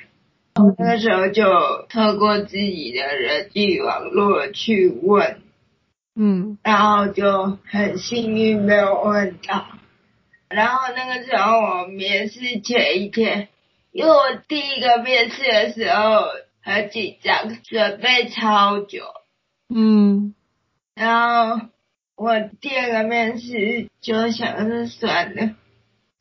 [0.64, 0.74] 我。
[0.78, 1.44] 那个时候就
[1.90, 5.42] 透过自己的人际网络去问，
[6.16, 9.66] 嗯，然后就很幸运没有问到。
[10.48, 13.48] 然后那个时候我面试前一天，
[13.90, 16.26] 因为我第一个面试的时候
[16.62, 19.02] 很紧张，准备超久。
[19.74, 20.34] 嗯。
[20.94, 21.66] 然后
[22.14, 25.54] 我第二个面试就想是算了，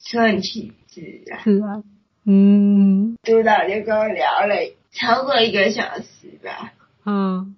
[0.04, 1.44] 顺其自然。
[1.44, 1.84] 是啊。
[2.26, 3.16] 嗯。
[3.22, 4.56] 督导就跟我聊了
[4.91, 6.74] 超过一个小时吧。
[7.06, 7.56] 嗯。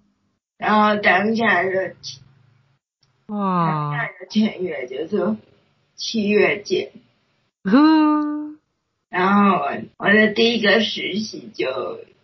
[0.58, 1.70] 然后当下就，
[3.28, 3.92] 哇。
[3.92, 5.36] 当下就签约就是。
[5.98, 6.92] 七月见，
[7.64, 8.60] 嗯，
[9.08, 11.66] 然后我我的第一个实习就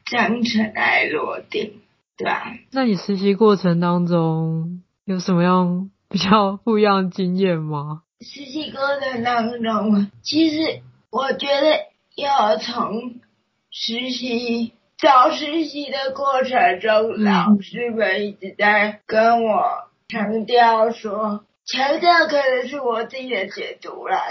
[0.04, 1.76] 这样尘埃落定，
[2.18, 2.52] 对吧？
[2.72, 8.02] 那你实习过程当中有什么样比较不一样的经验吗？
[8.20, 11.86] 实习过程当中，其实我觉得
[12.18, 13.22] 要从
[13.70, 21.46] 实习找实习的过程中，嗯、老师们一直在跟我强调说。
[21.64, 24.30] 强调可能是我自己的解读啦，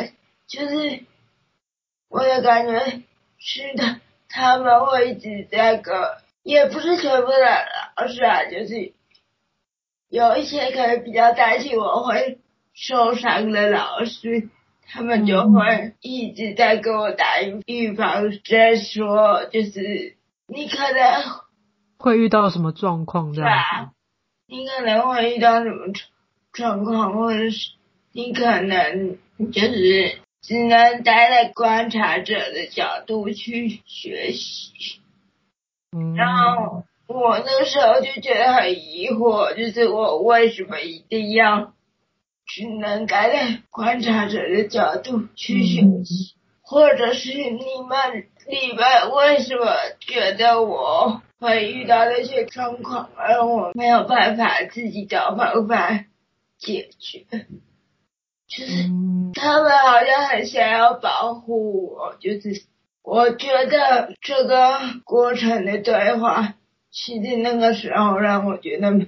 [0.49, 1.05] 就是
[2.09, 3.03] 我的感觉
[3.39, 7.39] 是的，他们会一直在个，也不是全部的
[7.97, 8.93] 老师啊，就是
[10.11, 12.41] 有一些可能比较担心我会
[12.75, 14.51] 受伤的老师，
[14.87, 20.17] 他们就会一直在跟我打预防针，说就是
[20.49, 21.23] 你可能
[21.97, 23.93] 会遇到什么状况这样
[24.51, 25.93] 你可能会遇到什么
[26.53, 27.71] 状状况，或者是
[28.13, 29.17] 你可能
[29.53, 35.01] 就是只能待在观察者的角度去学习。
[35.97, 36.17] 嗯。
[36.17, 41.73] 然后我那时候就觉得很疑惑，就是我为什么一定要
[42.45, 46.35] 只能待在观察者的角度去学习？
[46.63, 49.67] 或者是你们你们为什么
[50.01, 56.05] 觉得我会遇到那些状况，而我没有办法自己找方法？
[56.59, 57.25] 解决，
[58.47, 58.85] 就是
[59.33, 62.65] 他们好像很想要保护我，就是
[63.03, 66.53] 我觉得这个过程的对话，
[66.91, 69.07] 其实那个时候让我觉得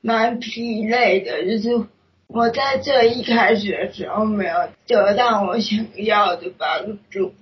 [0.00, 1.88] 蛮疲累的，就是
[2.28, 4.54] 我在这一开始的时候没有
[4.86, 7.34] 得到我想要的帮助，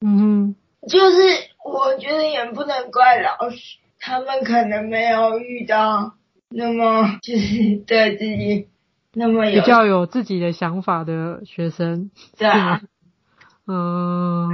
[0.00, 0.56] 嗯，
[0.88, 1.16] 就是
[1.64, 6.14] 我觉得也不能怪老师，他们可能没有遇到
[6.50, 8.68] 那么就是对自己。
[9.16, 12.80] 那么有比较有自己的想法的学生，对啊，
[13.66, 14.48] 嗯，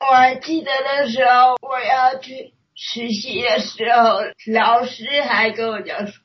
[0.00, 4.18] 我还记得那时候我要去实习的时候，
[4.52, 6.20] 老师还跟我讲说：“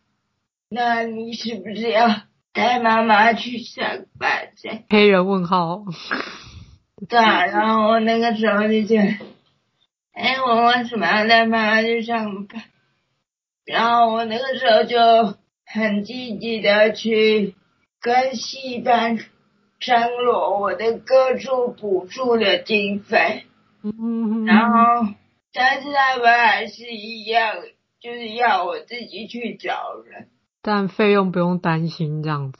[0.70, 2.08] 那你是不是要
[2.52, 3.86] 带妈妈去上
[4.18, 5.84] 班？”这黑人问号。
[7.08, 9.18] 对啊，然后我那个时候就觉得，
[10.18, 12.63] 哎，我为什么要带妈妈去上班？
[13.65, 17.55] 然后我那个时候就很积极的去。
[17.99, 19.18] 跟戏班
[19.80, 23.43] 张罗我的各处补助的经费，
[23.82, 25.13] 嗯，然后
[25.51, 27.55] 但是他们还是一样
[27.99, 30.30] 就是要我自己去找人，
[30.61, 32.59] 但费用不用担心这样子。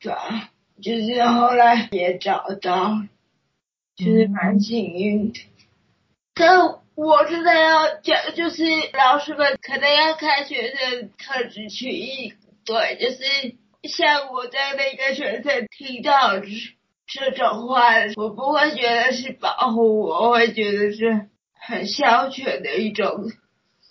[0.00, 0.50] 对啊，
[0.80, 3.02] 就是后来也找到，
[3.96, 5.40] 就是蛮幸运的。
[6.32, 12.32] 但我现在要讲，就是老师们可能要看学生特质去应
[12.64, 23.30] 对，就是像我在那个学生听到这种话，我不会觉得是保护我，我会觉得是很消遣的一种。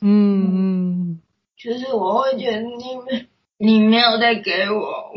[0.02, 1.22] 嗯嗯，
[1.58, 3.28] 就是我会觉得你们
[3.60, 5.14] 你没有在给我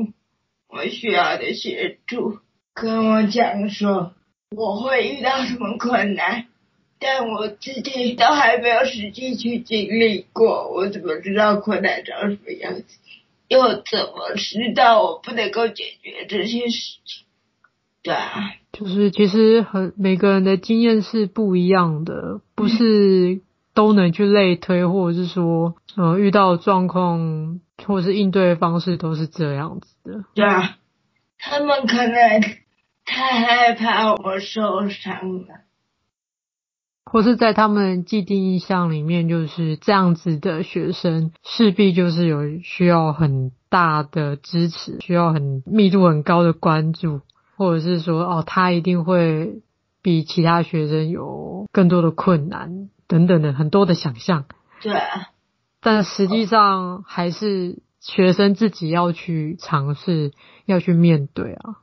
[0.68, 2.39] 我需要的协助，
[2.74, 4.12] 跟我讲说
[4.55, 6.47] 我会遇到什么困难，
[6.99, 12.84] 但我自己都还没有实际去经历过，我怎么知道困难长什么样子？
[13.49, 17.24] 又怎么知道我不能够解决这些事情？
[18.03, 23.40] 对啊，就是其实很每个人的经验是不一样的，不是。
[23.74, 30.24] 都能去类推，或者是说，呃，遇到状况或是应对方式都是这样子的。
[30.34, 30.78] 对啊，
[31.38, 32.40] 他们可能
[33.05, 35.61] 太害怕我受伤了，
[37.11, 47.21] 或是在他们既定印象里面，就是这样子的学生势必就是有需要很大的支持，需要很密度很高的关注，
[47.57, 49.61] 或者是说，哦，他一定会
[50.03, 52.89] 比其他学生有更多的困难。
[53.09, 54.45] 等等的很多的想象，
[54.83, 54.93] 对，
[55.81, 60.33] 但实际上还是学生自己要去尝试，
[60.67, 61.81] 要去面对啊。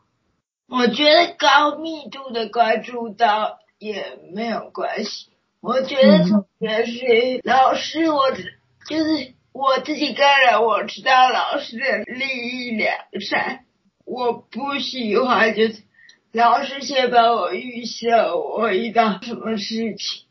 [0.68, 5.28] 我觉得高密度的关注到也没有关系。
[5.62, 8.44] 我觉得同学是老师，我只
[8.90, 12.26] 就是我自己个人，我知道老师的利
[12.66, 13.66] 益良善，
[14.06, 15.84] 我不喜欢就是
[16.32, 20.26] 老师先把我预设我遇到什么事情。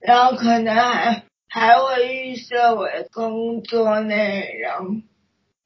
[0.00, 5.02] 然后可能还还会预设我的工作内容。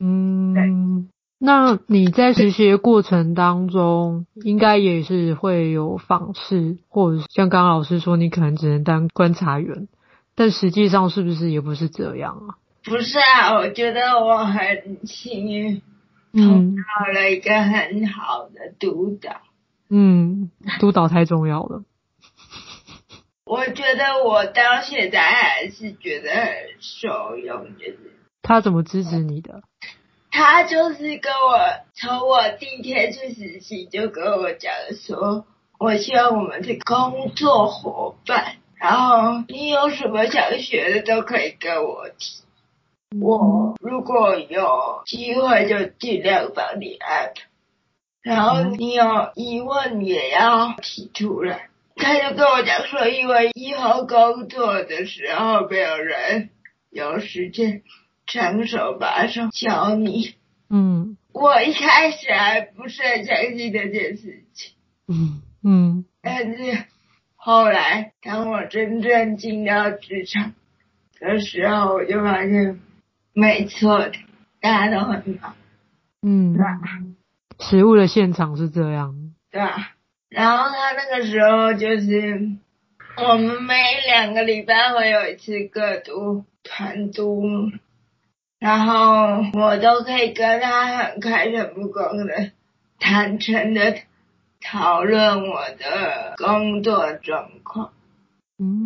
[0.01, 1.11] 嗯，
[1.45, 9.88] 那你在实习的过程当中，应该也是会有访视，或者像刚刚老师说，你可能只能当观察员，
[10.36, 12.62] 但实际上是不是也不是这样啊？
[12.84, 15.82] 不是啊，我觉得我很幸运，
[16.32, 19.32] 碰到了一个很好的督导。
[19.90, 21.82] 嗯，督导太重要了。
[23.45, 28.12] 我觉得我到现在还是觉得很受用，就是
[28.43, 29.64] 他怎么支持你的？
[30.35, 31.59] 他就是跟我
[31.95, 34.72] 从我第一天去实习就跟我讲
[35.07, 35.45] 说，
[35.78, 42.43] 我希望我们是工作伙伴，然后你有什么想学的都可以跟我提，
[43.20, 47.43] 我如果有机会就尽量帮你安排，
[48.22, 49.05] 然后你有
[49.35, 51.68] 疑问也要提出来。
[51.95, 56.49] 他就跟我讲说，因为以后工作的时候没有人
[56.91, 57.83] 有时间。
[58.27, 60.35] 长手把手教你。
[60.70, 64.73] 嗯，我一开始还不是很相信这件事情。
[65.09, 66.85] 嗯嗯，但是
[67.37, 70.55] 后来当我真正进到职场
[71.20, 72.81] 的时候，我就发现
[73.35, 74.12] 没错的，
[74.61, 75.55] 大家都很忙。
[76.23, 76.81] 嗯，对吧？
[77.61, 79.14] 实物的现场是这样。
[79.51, 79.93] 对吧？
[80.31, 82.49] 然后他那个时候就是，
[83.18, 83.75] 我们每
[84.07, 87.43] 两个礼拜会有一次个读团督，
[88.63, 92.53] 然后我都可以跟他很开诚布公的、
[93.01, 93.97] 坦诚的
[94.61, 97.91] 讨论我的工作状况。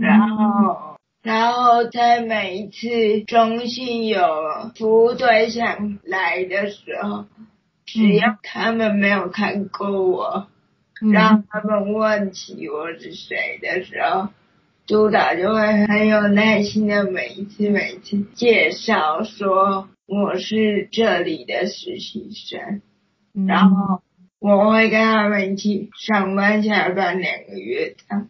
[0.01, 7.27] 然后，然后在每一次中信有服务对象来的时候，
[7.85, 10.47] 只要他们没有看过我。
[11.13, 14.29] 让他们问起我是谁的时候，
[14.87, 22.83] 督导就会很有耐心的每一次每一次介绍说我是这里的实习生，
[23.35, 24.03] 嗯、然后
[24.39, 28.29] 我会跟他们一起上班下班两个月这样。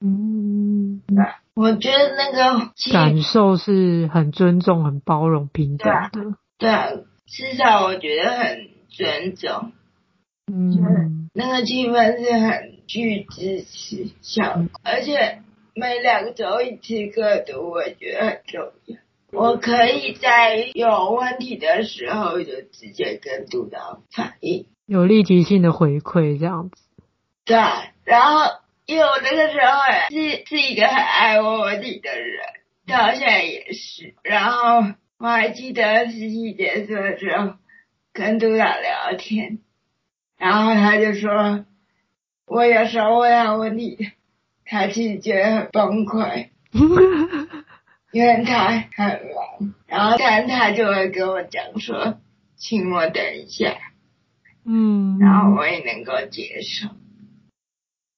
[0.00, 1.02] 嗯，
[1.54, 6.36] 我觉得那个感受是很尊重、很包容、平等的。
[6.58, 6.90] 对啊，
[7.26, 9.72] 至少我觉得很尊重。
[10.52, 11.28] 嗯。
[11.34, 15.40] 那个气氛是很具支持效果，而且
[15.74, 18.98] 每两周一次个督，我觉得很重要。
[19.30, 26.82] 我可以在有问题的时候就直接跟督导反映，有立即性的回馈这样子。
[27.46, 27.56] 对，
[28.04, 28.40] 然后
[28.84, 32.40] 因为我那个时候是是一个很爱问问题的人，
[32.86, 34.14] 到现在也是。
[34.22, 34.84] 然后
[35.18, 37.54] 我还记得实习结束的时候
[38.12, 39.60] 跟督导聊天。
[40.36, 41.64] 然后他就说，
[42.46, 44.10] 我有时候问他问题，
[44.72, 46.48] 他其实觉得很崩溃。
[48.12, 52.18] 因为他很忙，然后但他就会跟我讲说，
[52.56, 53.74] 请我等一下，
[54.66, 56.88] 嗯，然后我也能够接受，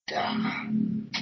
[0.06, 0.66] 对啊，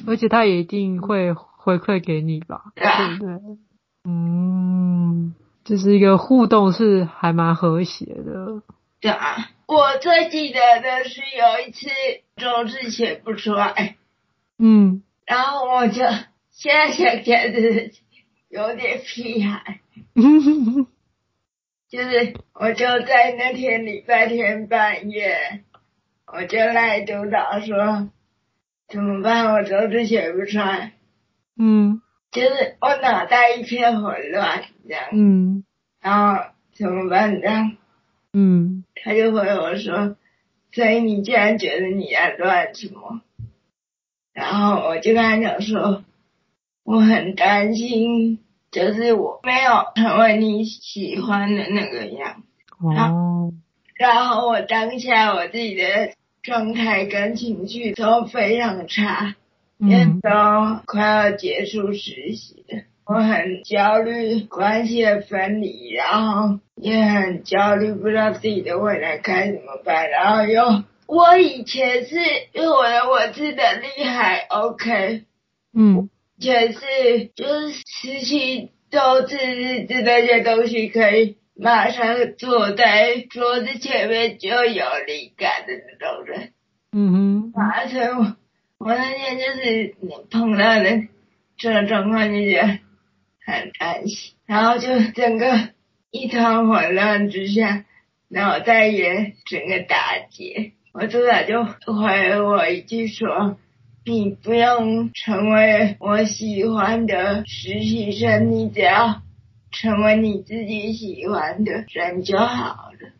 [0.06, 3.58] 而且他也一定会回馈给你吧，对不对？
[4.04, 8.62] 嗯，就是一个互动是还蛮和谐的，
[9.00, 11.88] 对啊，我最记得的是有一次
[12.36, 13.96] 周志写不出来，
[14.58, 16.04] 嗯，然后我就
[16.50, 17.92] 现在想起来是。
[18.52, 19.80] 有点屁孩，
[21.88, 25.62] 就是我就在那天礼拜天半夜，
[26.26, 28.10] 我就赖督导说
[28.88, 29.54] 怎么办？
[29.54, 30.92] 我周志写不出来，
[31.58, 35.64] 嗯，就是我脑袋一片混乱这样，嗯，
[36.02, 36.44] 然后
[36.74, 37.78] 怎么办这样？
[38.34, 40.18] 嗯，他就回我说，
[40.72, 43.22] 所以你竟然觉得你在乱什么？
[44.42, 46.02] 然后我就跟他讲说。
[46.84, 48.40] 我很担心，
[48.72, 52.88] 就是我没有成为你喜欢的那个样子。
[52.98, 53.52] 哦。
[53.94, 55.84] 然后我当下我自己的
[56.42, 59.36] 状态跟情绪都非常差，
[59.78, 62.82] 因为都快要结束实习了。
[63.04, 70.10] 我很焦虑关系的分离，然后也很焦虑，不知道自己的未来该怎么办。
[70.10, 72.16] 然后又，我以前是
[72.52, 75.24] 因为我字能力还 OK，
[75.74, 76.08] 嗯。
[76.36, 76.80] 也是，
[77.36, 86.52] 就是实习周志日志那些东西，可以马上坐在桌子前面就有灵感的那种人。
[86.90, 87.52] 嗯哼。
[87.54, 88.36] 马上我
[88.78, 89.94] 我那天就是
[90.30, 91.06] 碰到的
[91.56, 92.66] 这种状况，就觉得
[93.46, 95.68] 很担心，然后就整个
[96.10, 97.84] 一团混乱之下，
[98.26, 100.72] 脑袋也整个打结。
[100.92, 103.56] 我自然就回我一句说。
[104.04, 109.22] 你不用成为我喜欢的实习生，你只要
[109.70, 113.12] 成为你自己喜欢的人就好了。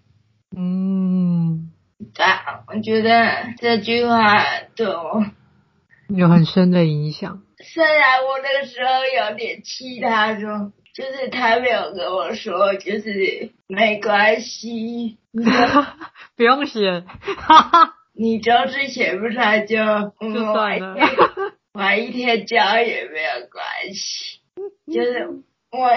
[0.57, 1.71] 嗯，
[2.13, 2.25] 对，
[2.67, 4.45] 我觉得这句话
[4.75, 5.25] 对我
[6.09, 7.45] 有很深的影响。
[7.63, 15.19] 虽然我那个时候有点气他说，就是他没有跟我说，就是没关系，
[16.37, 17.05] 不用写。
[18.15, 20.97] 你就是写不出来就，就算了，
[21.73, 24.41] 晚 一天交也没有关系。
[24.93, 25.29] 就是
[25.71, 25.89] 我，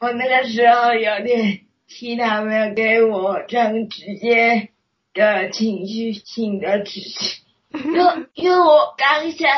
[0.00, 4.68] 我那个时候有点气他没有给我这样直接
[5.14, 7.40] 的情绪性的支持，
[7.72, 9.48] 因为因为我当下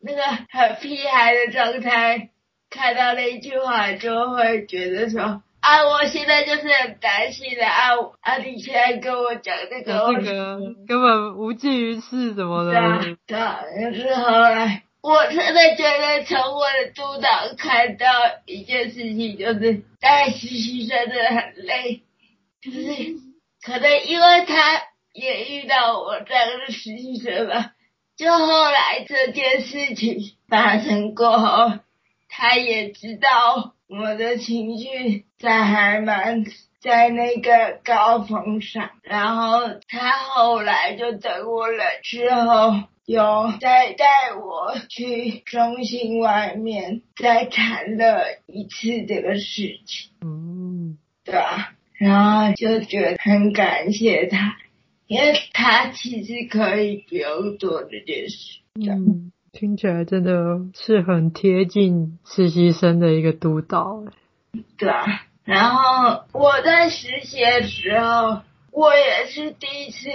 [0.00, 2.28] 那个很屁孩的状态，
[2.70, 5.42] 看到那一句话就会觉得说。
[5.60, 7.90] 啊，我现在就是很担心的啊！
[8.20, 10.56] 啊，你现在跟我讲这个，这个
[10.86, 12.70] 根本无济于事什么的。
[12.70, 13.60] 对啊，对啊，
[13.90, 18.06] 可是后来我真的觉得，从我的督导看到
[18.46, 22.02] 一件事情，就是带实习生真的很累，
[22.62, 22.80] 就是
[23.60, 24.80] 可能因为他
[25.12, 27.72] 也遇到我这样的实习生吧，
[28.16, 31.78] 就后来这件事情发生过后，
[32.28, 33.74] 他也知道。
[33.90, 36.44] 我的情绪在还蛮
[36.78, 50.10] 在那个高峰上，然后他后来就等我了之后，有再带我去中心外面再谈了一次这个事情。
[50.20, 54.58] 嗯，对啊，然后就觉得很感谢他，
[55.06, 58.58] 因为他其实可以不用做这件事。
[58.74, 59.32] 嗯。
[59.50, 64.04] 听起来真的是很贴近实习生的一个督导。
[64.76, 65.04] 对啊，
[65.44, 70.08] 然后我在实习的时候，我也是第一次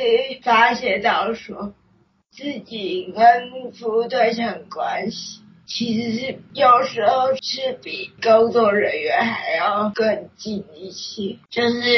[0.44, 1.74] 发现到说，
[2.32, 11.38] 自己跟服务对象关系其实是有时候是比工作人员还要更近一些。
[11.50, 11.90] 就是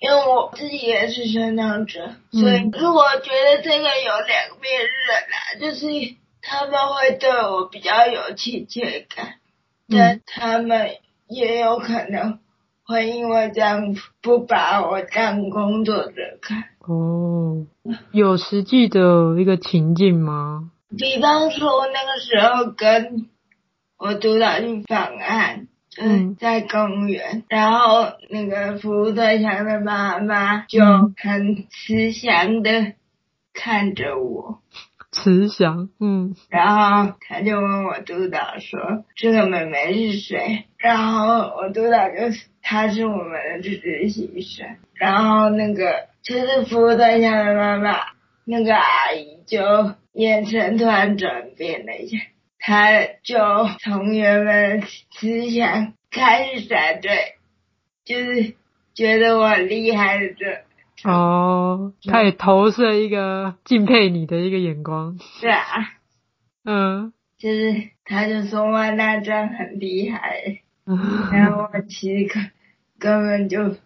[0.00, 4.88] 因为我自己也是生长者，所以如果觉得这个有两面刃
[5.28, 6.14] 啊，就是。
[6.46, 9.36] 他们会对我比较有亲切感，
[9.88, 10.90] 但他们
[11.26, 12.38] 也有可能
[12.84, 16.64] 会因为这样不把我当工作者看。
[16.80, 17.66] 哦，
[18.12, 20.70] 有实际的一个情境吗？
[20.98, 23.30] 比方说那个时候跟
[23.96, 25.66] 我督导去访案，
[25.98, 30.84] 嗯，在公园，嗯、然后那个服务对象的妈妈就
[31.16, 32.92] 很慈祥的
[33.54, 34.60] 看着我。
[35.14, 44.66] 慈祥，嗯，然后他就问我督导说：“这个妹妹是谁？”然后我督导就她是我们的实习生。
[44.94, 48.00] 然后那个就是服务对象的妈妈，
[48.44, 52.18] 那个阿姨就眼神突然转变了一下，
[52.58, 53.38] 她就
[53.80, 57.36] 从原本慈祥开始反对，
[58.04, 58.54] 就是
[58.94, 60.63] 觉得我很厉害的这
[61.04, 65.18] 哦，他也投射一个敬佩你的一个眼光。
[65.18, 65.62] 是啊，
[66.64, 70.62] 嗯，就是他就说哇，那这样很厉害，
[71.32, 72.50] 然后我其实根
[72.98, 73.76] 根本就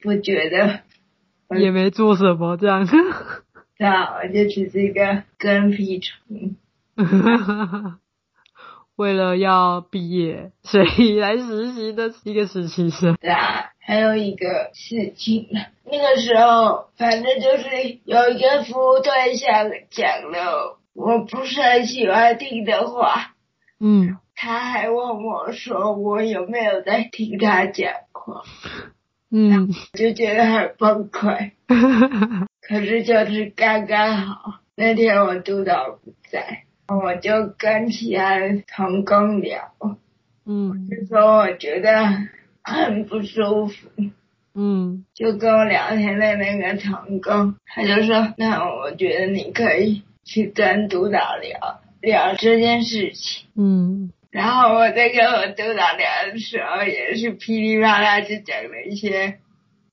[0.00, 0.80] 不觉得，
[1.58, 2.86] 也没做什么这样。
[3.78, 6.56] 对啊，我就只是一个跟屁虫。
[8.96, 13.14] 为了要毕业，所以来实习的一个实习生。
[13.20, 15.48] 对啊，还有一个事情，
[15.84, 23.34] 那个时候反正就是有一个服务对象讲了我不是很喜欢听的话，
[23.78, 28.42] 嗯，他还问我说我有没有在听他讲话，
[29.30, 31.52] 嗯，就觉得很崩溃。
[32.60, 36.64] 可是就是刚刚好那天我督导不在。
[36.88, 39.72] 我就跟其他的同工聊，
[40.44, 41.90] 嗯，就说我觉得
[42.74, 43.74] 很不舒服，
[44.54, 59.38] 嗯，就跟我聊天的那个同工，他就说，那我觉得你可以去跟督导聊聊这件事情，嗯，然后我在跟我督导聊的时候，也是噼里啪啦就讲了一些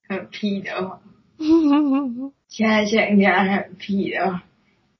[0.09, 0.99] 很屁的话，
[2.47, 4.43] 现在想想很屁的话。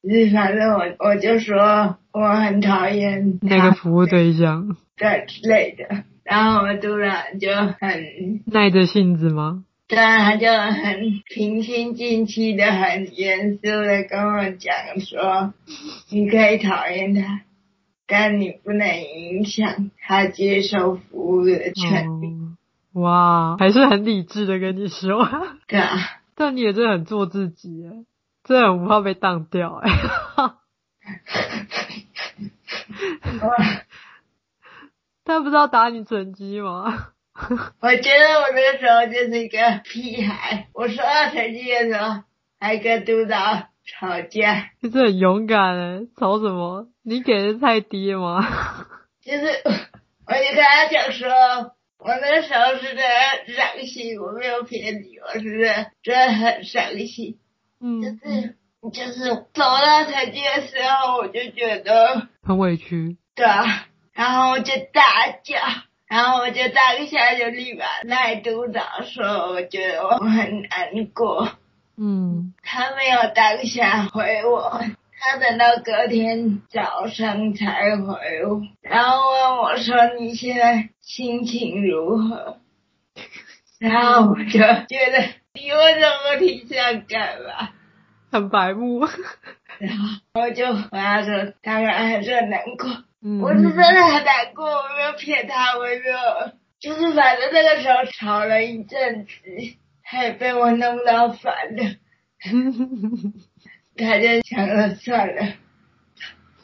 [0.06, 9.66] 是，反正我我就说我很讨厌那个服务对象，对之类的，然后我突然就很耐着性子吗？
[9.88, 15.54] 对，他就很平心静气的、很严肃的跟我讲说，
[16.10, 17.42] 你可以讨厌他，
[18.08, 22.28] 但你不能影响他接受服务的权利。
[22.28, 23.02] 哦。
[23.02, 25.28] 哇，还是很理智的跟你说。
[25.68, 25.98] 对啊，
[26.36, 27.84] 但你也真的很做自己
[28.44, 29.90] 真的很不怕被当掉哎、
[33.42, 33.86] 欸，
[35.26, 37.10] 他不知道打你成绩吗？
[37.82, 42.24] 我觉得我那个时候就是一个屁孩，我说到成绩的时候
[42.60, 43.38] 还跟督导
[43.86, 44.70] 吵架。
[44.82, 46.88] 你是很勇敢的，吵什么？
[47.04, 48.42] 你给的太低了吗？
[49.24, 49.46] 就是，
[50.28, 51.30] 我就跟他讲说，
[51.98, 53.04] 我那个时候是真的
[53.56, 57.40] 伤心，我没有骗你，我是真的很伤心。
[57.82, 58.56] 嗯，就是
[58.92, 63.18] 就是走到成绩的时候，我就觉得很委屈。
[63.34, 65.58] 对啊，然后我就大叫，
[66.08, 71.50] 然后我就当下就立马赖督导说，我觉得我很难过。
[71.98, 74.82] 嗯，他没有当下回我，
[75.20, 82.58] 他等到隔天早上才回我，然后问我说，你现在心情如何？
[83.80, 85.34] 然后我就觉得。
[85.56, 87.70] 你为什么提这样干嘛？
[88.32, 89.06] 很白目。
[89.78, 92.90] 然后我就回他说，当然还是很难过。
[93.24, 99.32] 嗯，我是真的很难过，我没有骗他，我没有，就是反正那个时候吵了一阵子，
[100.04, 101.84] 他也被我弄到烦了。
[103.96, 105.54] 他就想了算了。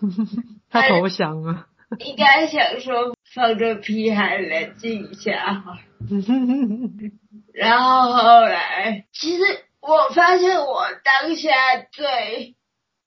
[0.69, 1.67] 他投降了。
[1.99, 5.77] 应该想说放个屁还冷静一下好。
[7.53, 9.43] 然后后来，其实
[9.79, 11.49] 我发现我当下
[11.91, 12.55] 最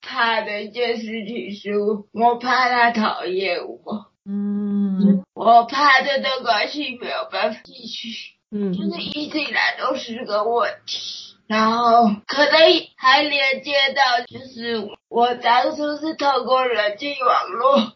[0.03, 1.71] 怕的一件事情是，
[2.13, 4.07] 我怕他讨厌我。
[4.27, 5.25] 嗯。
[5.33, 8.35] 我怕这段关系没有办法继续。
[8.51, 8.75] 嗯。
[8.75, 11.37] 就是一直以来都是个问题。
[11.47, 12.53] 然后可能
[12.97, 17.93] 还连接到，就是我当初是透过人际网络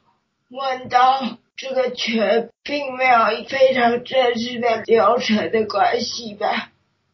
[0.49, 1.21] 问到。
[1.59, 6.71] 这个全并没有非常正式的流程的关系吧，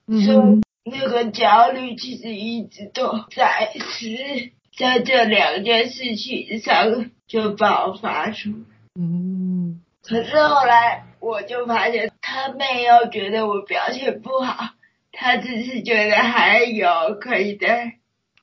[0.09, 8.51] 嗯，所以那个焦虑其实一直都在，是在这两件事情上就爆发出。
[8.99, 14.71] 嗯，可是后来我就发现，他没有觉得我表现不好，
[15.13, 17.69] 他只是觉得还有可以的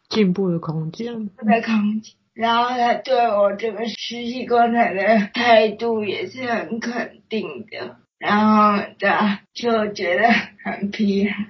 [0.10, 2.14] 进步的空间，进步的空间。
[2.34, 10.30] 然后他对我这个实习工程的态度也是很肯定的，然后他就觉得
[10.64, 11.46] 很屁孩，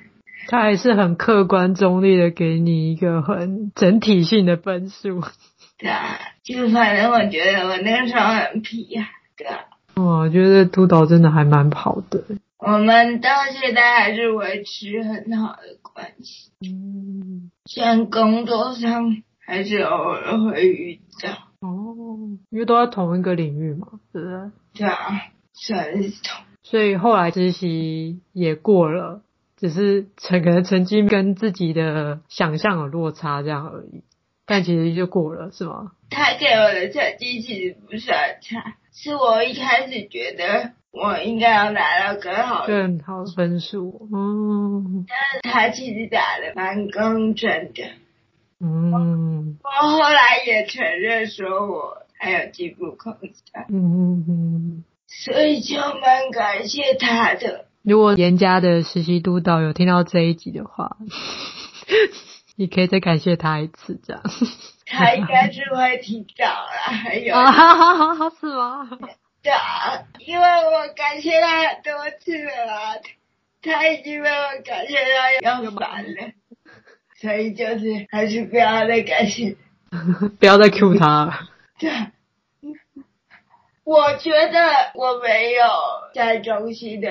[0.50, 5.22] 他还是很客观中立的给你一个很整体性的分数。
[5.78, 9.06] 对啊，就反正我觉得我那个时候很皮啊，
[9.38, 9.60] 对啊。
[9.96, 12.24] 我觉得督导真的还蛮好的。
[12.58, 16.52] 我们到现在还是维持很好的关系。
[16.62, 19.22] 嗯，虽然工作上。
[19.52, 21.32] 还是偶尔会遇到
[21.68, 24.52] 哦，因为都在同一个领域嘛，对不对？
[24.76, 25.24] 对啊，
[25.54, 26.46] 算是同。
[26.62, 29.24] 所以后来实习也过了，
[29.60, 34.04] 只是成可能成绩跟自己的想象有落差这样而已。
[34.46, 35.92] 但其实就过了，是吗？
[36.10, 44.10] 他给我的成绩其实不算差，是我一开始觉得我应该要拿到更好的更好的分数。
[44.12, 47.84] 嗯，但是他其实打的蛮公正的。
[48.60, 53.66] 嗯，我后来也承认说我还有进步空间。
[53.70, 57.69] 嗯嗯嗯，所以就蛮感谢他的。
[57.84, 60.98] 如果严家的实习督导有听到这一集的话。
[62.56, 64.22] 你可以再感谢他一次，这样。
[64.86, 68.90] 他应该是会听到啦，还有啊哈哈哈，是吗？
[69.42, 73.02] 对啊，因为我感谢他很多次了，
[73.62, 74.96] 他已经被我感谢
[75.42, 76.34] 到要烦了，
[77.16, 79.56] 所以就是还是不要再感谢，
[80.38, 81.40] 不要再 Q 他了。
[81.80, 81.90] 对，
[83.90, 84.60] 我觉得
[84.94, 85.64] 我没有
[86.14, 87.10] 在中心的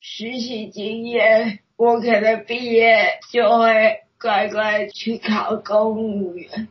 [0.00, 4.00] 实习经验，我可能毕业就会。
[4.22, 6.68] 乖乖去考公务员，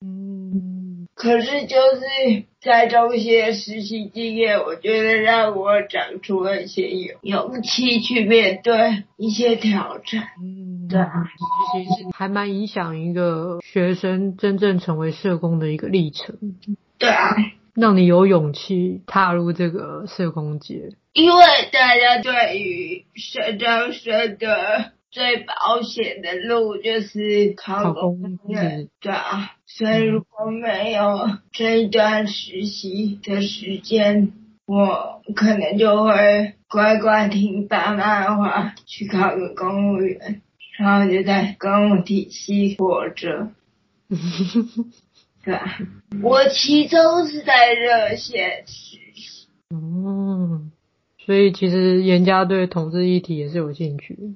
[0.00, 10.28] 嗯，可是就是在中心的实习经验，我觉得让我长出了一些勇勇气去面对一些挑战。
[10.42, 11.28] 嗯，对啊，
[11.74, 16.38] 其实还蛮影响一个学生真正成为社工的一个历程。
[16.98, 17.36] 对啊，
[17.80, 24.92] 让你有勇气踏入这个社工界，因为大家对于社工生的。
[25.12, 34.30] 最保险的路就是考公务员，对啊，所以如果没有这一段实习的时间，
[34.66, 40.42] 我可能就会乖乖听爸妈的话，去考个公务员，
[40.78, 43.48] 然后就在公务体系活着，
[45.44, 45.78] 对啊，
[46.22, 50.70] 我其中是在热线实习，嗯，
[51.24, 54.34] 所以其实严家对同志议题也是有兴趣。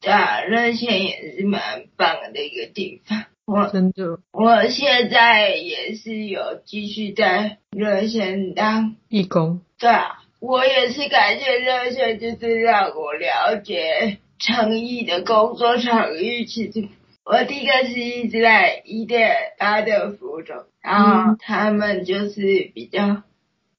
[0.00, 3.24] 对啊，热线也是蛮棒的一个地方。
[3.44, 9.60] 我真的，我现在也是有继续在热线当义工。
[9.78, 16.44] 对啊，我也是感谢热线，就是让我了解诚意的工作场域。
[16.44, 16.88] 其实
[17.24, 23.22] 我第一个是一直在伊甸阿德福中，然后他们就是比较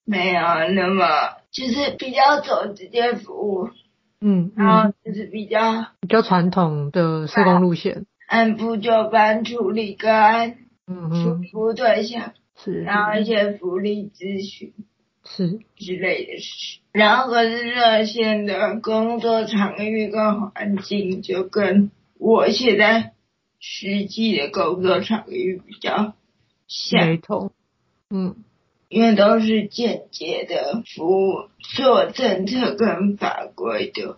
[0.06, 0.42] 没有
[0.74, 1.06] 那么，
[1.52, 3.70] 就是比较走直接服务。
[4.26, 10.56] 嗯，然后就是比较比较传统的社工路线，按部就班处理个案，
[10.88, 14.74] 嗯嗯，服务对象是，然后一些福利咨询
[15.26, 15.60] 是。
[15.76, 23.12] 之类的事，然后可是热线的工作场域跟环境就跟我现在
[23.66, 26.16] 实际的工作场域比较
[26.68, 27.54] 像，雷同，
[28.10, 28.36] 嗯。
[28.90, 34.18] 因为都是间接的服务，做政策跟法规的，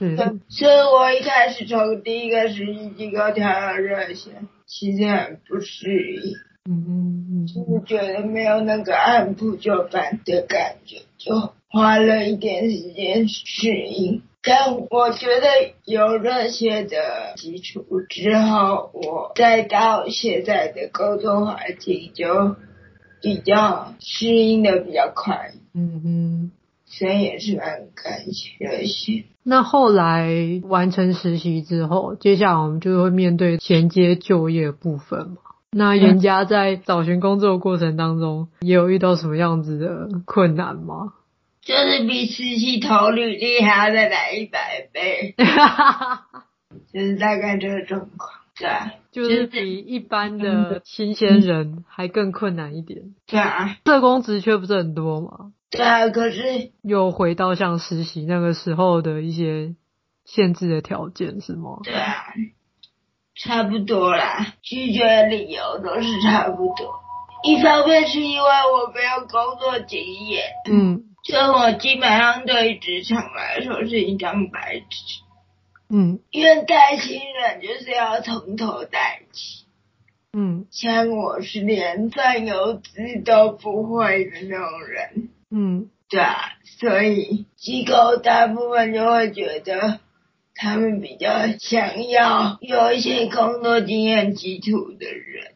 [0.00, 0.40] 嗯。
[0.48, 6.32] 所以我一开始从第一个实习机构跳到热线，其实很不适应，
[6.64, 14.22] 嗯嗯嗯，就是觉得没有那个按部就班的感觉，就花了一点时间适应。
[14.46, 16.96] 但我觉得有热线的
[17.36, 22.56] 基础之后，我再到现在的沟通环境就。
[23.22, 26.50] 比较适应的比较快，嗯哼，
[26.84, 29.24] 所以也是蛮感谢热线。
[29.42, 35.36] 那后来完成实习之后，接下来我们就会面对衔接就业部分嘛。
[35.72, 41.14] 那人家在找寻工作的过程当中，也有遇到什么样子的困难吗？
[41.66, 45.34] 就是比实习投履历还要再来一百倍，
[46.94, 48.30] 就是大概这个状况。
[48.56, 53.14] 对啊，就是比一般的新鲜人还更困难一点。
[53.26, 55.52] 对啊，社工职缺不是很多吗？
[55.68, 59.74] 对啊，可是又回到像实习那个时候的一些
[60.24, 61.80] 限制的条件是吗？
[61.82, 62.22] 对啊，
[63.34, 67.00] 差不多啦，拒绝的理由都是差不多。
[67.42, 74.86] 一方面是因为我没有工作经验，嗯，所以我基本上对职场来说是一张白纸。
[75.88, 79.64] 嗯，因为带新人就是要从头带起。
[80.32, 85.30] 嗯，像我是连算游资都不会的那种人。
[85.50, 89.98] 嗯，对啊，所以机构大部分就会觉得
[90.54, 95.55] 他们比较想要有一些工作经验基础的人。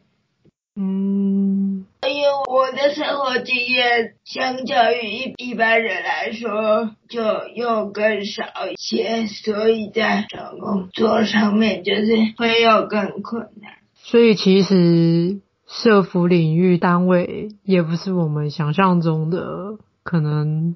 [0.81, 1.85] 嗯。
[2.03, 7.21] 因为我的生活经验相较于一一般人来说，就
[7.55, 12.07] 又更少一些，所以在找工作上面就是
[12.37, 13.73] 会有更困难。
[13.93, 20.75] 所以其实社服领域单位也不是我们想象中的可能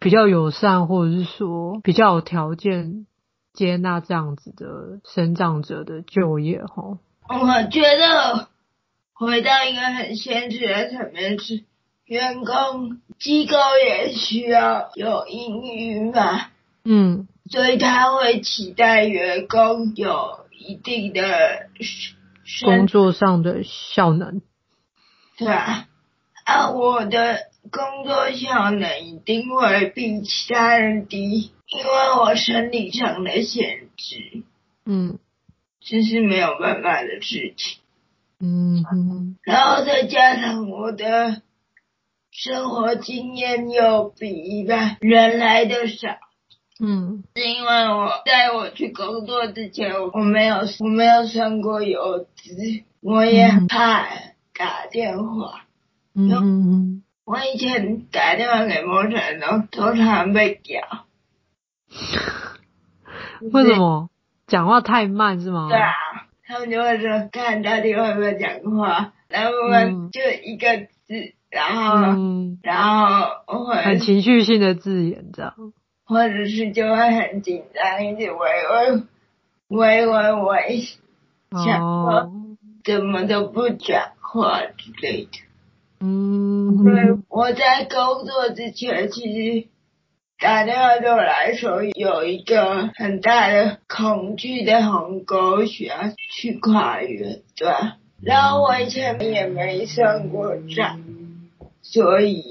[0.00, 3.06] 比较友善，或者是说比较有条件
[3.52, 6.98] 接纳这样子的生长者的就业哈。
[7.28, 8.48] 我觉得。
[9.14, 11.64] 回到一个很现实的层面是，
[12.04, 13.56] 员工机构
[13.86, 16.50] 也需要有英语嘛，
[16.84, 21.68] 嗯，所以他会期待员工有一定的
[22.64, 24.42] 工作上的效能，
[25.38, 25.86] 对啊，
[26.44, 27.38] 啊，我的
[27.70, 34.42] 工作效能一定会比其他人低，因为我生理上的限制，
[34.84, 35.18] 嗯，
[35.80, 37.78] 这是没有办法的事情，
[38.44, 41.42] 嗯哼，然后再加上我的。
[42.36, 46.08] 生活经验又比一般人来的少，
[46.80, 54.02] 嗯，是因为我在我去工作之前，我没有我没有算过游资，我也怕
[54.52, 55.64] 打电话，
[56.16, 60.82] 嗯嗯，我以前打电话给陌生人都通常被屌，
[63.52, 64.10] 为什么？
[64.48, 65.68] 讲话太慢是吗？
[65.70, 65.92] 对啊，
[66.46, 71.14] 他们就会说看到底会不会讲话，然后我们就一个字。
[71.14, 75.54] 嗯然后，嗯、然后会很情绪性的字眼，这样，
[76.04, 79.02] 或者是就会很紧张，一直喂喂
[79.68, 80.82] 喂喂喂
[81.64, 82.32] 想说
[82.82, 85.30] 怎么都不讲话之类的。
[86.00, 89.68] 嗯，对，我在工作之前，其实
[90.44, 95.96] 打电话对我来说有一个很大的恐惧的鸿沟需要
[96.34, 97.66] 去跨越，对。
[98.22, 101.00] 然后我以前也没算过账。
[101.80, 102.44] 所以，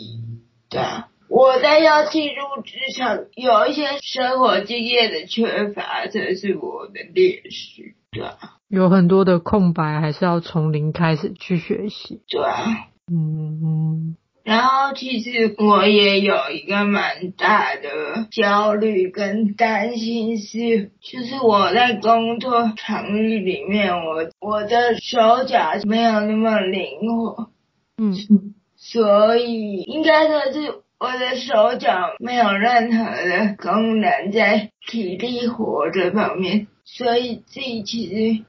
[0.72, 14.18] 对啊，我在要进入职场，有一些生活经验的缺乏，才是我的劣势，对啊，有很多的空白，还是要从零开始去学习，对啊，嗯嗯。
[14.44, 27.50] 然后，其实我也有一个蛮大的焦虑跟担心是，就是我在工作场域里面，我我的手脚没有那么灵活，
[27.98, 28.54] 嗯。
[28.76, 38.44] 所以应该说是我的手脚没有任何的功能在体力活这方面，所以自己其实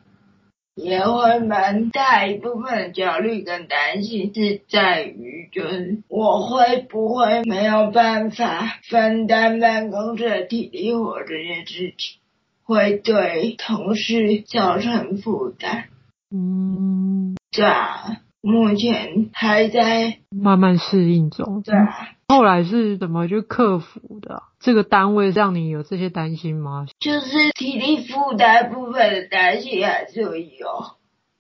[0.75, 12.19] 也会蛮大一部分的焦虑跟担心是在于，就是我会不会没有办法分担办公室的体力活这件事情，
[12.65, 15.85] 会对同事造成负担。
[16.31, 18.21] 嗯，对啊。
[18.47, 21.63] 目前还在慢慢适应中。
[21.63, 24.43] 对啊，后来是怎么去克服的？
[24.59, 26.87] 这个单位让你有这些担心吗？
[26.99, 30.67] 就是体力负担部分的担心还是有。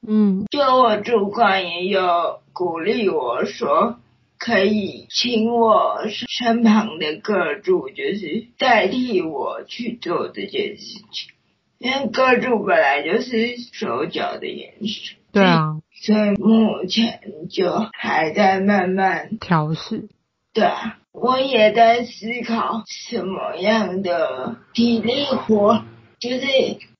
[0.06, 3.96] 嗯，就我主管也有鼓励我说，
[4.38, 11.32] 可以请我身旁的各助，就是代替我去做这件事情，
[11.78, 15.16] 因为各助本来就是手脚的延伸。
[15.32, 15.80] 对啊。
[16.02, 20.10] 所以目前就还在慢慢调试。
[20.54, 25.82] 对啊，我也在思考什么样的体力活，
[26.20, 26.46] 就是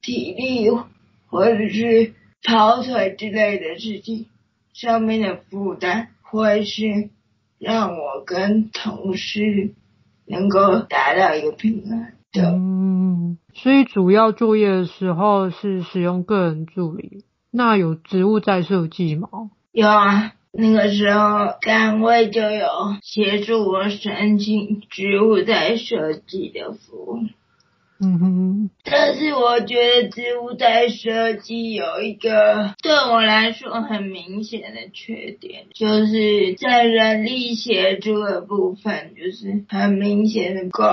[0.02, 0.68] 体力
[1.28, 4.26] 或者是跑腿之类的事情
[4.72, 7.10] 上面的负担，会是
[7.60, 9.72] 让我跟同事
[10.26, 12.50] 能够达到一个平衡的。
[12.50, 17.24] 嗯，所以主要作业的时候是使用个人助理。
[17.52, 19.28] 那有植物在设计吗？
[19.70, 22.68] 有啊，那个时候单位就有
[23.02, 27.18] 协助我申请植物在设计的服务。
[28.00, 40.84] 嗯哼，但是我觉得植物在设计有一个对我来说很明显的缺点，就是在人力协助的部分，就是很明显的够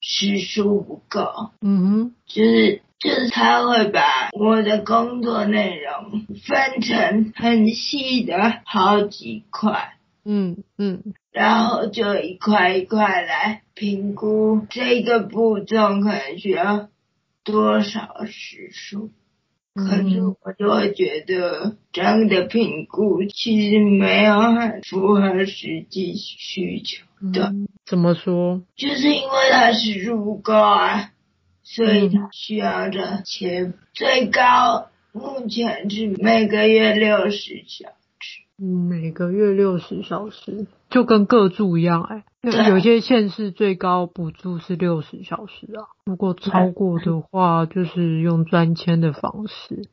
[0.00, 1.50] 时数不够。
[1.60, 2.82] 嗯哼，就是。
[3.00, 16.90] 就是他会把我的工作内容分成很细的好几块，嗯嗯，然后就一块一块来评估这个步骤可能需要
[17.42, 19.08] 多少时数，
[19.74, 27.46] 可是我就会觉得这样的评估其实没有很符合实际需求的。
[27.46, 28.62] 嗯，怎么说？
[28.76, 31.10] 就是因为他时数不够啊。
[31.62, 38.42] 所以他需要的钱最高，目前是每个月六十小时。
[38.58, 42.70] 嗯，每个月六十小时，就跟个助一样哎、欸。
[42.70, 49.88] 有些县市最高补助是六十小时啊，如果超过的话，就是用专签的方式。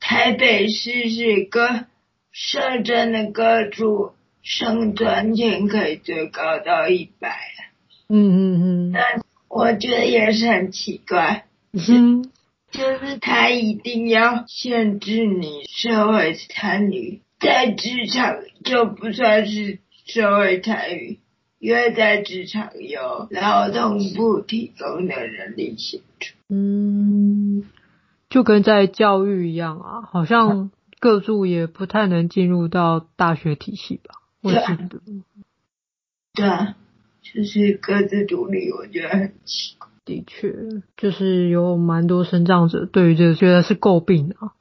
[0.00, 1.84] 台北市是个
[2.32, 4.12] 社政的个助，
[4.48, 7.36] 升专签可以最高到一百。
[8.08, 8.92] 嗯嗯嗯。
[8.94, 12.30] 但我觉得也是很奇怪，嗯，
[12.70, 21.18] 就是他一定要限制你社会参与，在职场就不算是社会参与，
[21.58, 26.34] 因为在职场有劳动部提供的人力协助。
[26.48, 27.64] 嗯，
[28.30, 30.70] 就跟在教育一样啊，好像
[31.00, 34.14] 各处也不太能进入到大学体系吧？
[34.42, 35.00] 我觉得。
[36.34, 36.76] 对啊，
[37.22, 39.88] 就是各自独立，我觉得很奇怪。
[40.04, 40.54] 的确，
[40.96, 44.52] 就是有蛮多生长者对于这个觉得是诟病啊。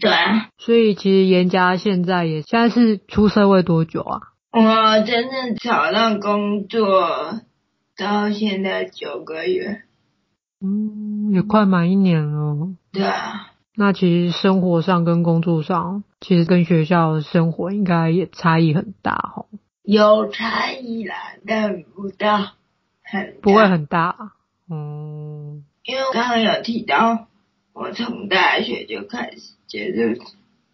[0.00, 0.48] 对啊。
[0.58, 4.20] 所以其实严家现在也现在是出社会多久啊？
[4.50, 7.40] 我真正找到工作
[7.96, 9.82] 到现在九个月。
[10.60, 12.74] 嗯，也快满一年了。
[12.90, 13.52] 对啊。
[13.80, 19.46] 那其实生活上跟工作上，其实跟学校的生活应该也差异很大哈。
[19.84, 21.14] 有差异啦，
[21.46, 22.38] 但不到
[23.04, 23.40] 很大。
[23.40, 24.32] 不会很大。
[24.68, 27.28] 嗯，因为我刚刚有提到，
[27.72, 30.24] 我从大学就开始接触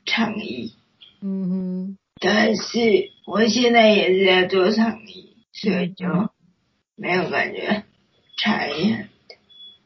[0.06, 0.72] 倡议，
[1.20, 2.80] 嗯哼，但是
[3.26, 6.06] 我现在也是在做倡议，所以就
[6.96, 7.84] 没有感觉
[8.38, 9.13] 差异很大。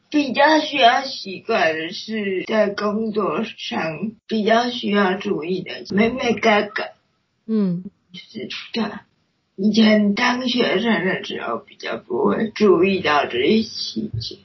[0.09, 6.83] 比较需要习惯的是在工作上比较需要注意的，妹妹哥哥，
[7.47, 9.01] 嗯，就是的。
[9.55, 14.37] 以前当学生的时候，比较不会注意到这些细节。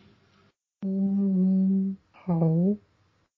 [0.87, 2.41] 嗯，好。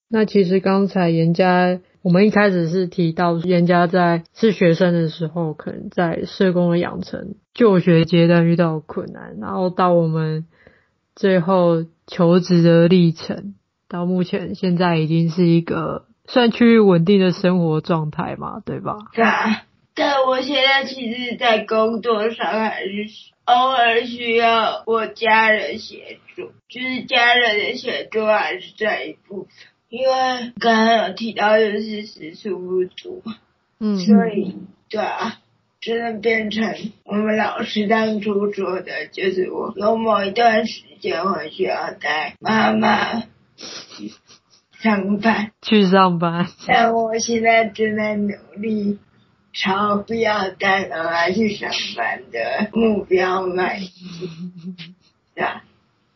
[0.09, 10.47] 那其实刚才人家，我们一开始是提到人家在是学生的时候，可能在社工的养成、就学阶段遇到困难，然后到我们
[11.15, 13.55] 最后求职的历程，
[13.89, 18.97] 到目前现在已经是一个算趋于稳定的生活状态嘛，对吧？
[19.13, 19.63] 对啊。
[19.99, 23.07] 但我现在其实，在工作上还是
[23.47, 29.49] 偶尔需要我家人协助，就是家人的协助还是这一部分，
[29.89, 33.23] 因为刚刚有提到就是时数不足，
[33.81, 34.57] 嗯，所以
[34.91, 35.39] 对啊，
[35.87, 36.65] 只能变成
[37.05, 43.21] 我们老师当初说的，就是我有某一段时间会需要带妈妈
[43.57, 44.11] 去
[44.73, 48.99] 上班，去上班，但我现在正在努力。
[49.53, 53.89] 朝不要带妈妈去上班的目标迈进，
[55.35, 55.63] 是吧？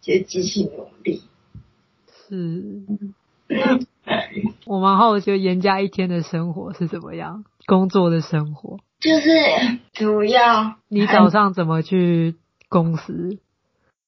[0.02, 1.22] 就继续努力。
[2.28, 2.82] 是。
[4.66, 7.44] 我蛮好奇，严家一天的生活是怎么样？
[7.66, 8.80] 工作的生活。
[9.01, 9.31] 就是
[9.93, 10.77] 主要。
[10.89, 12.36] 你早上怎么去
[12.68, 13.39] 公司？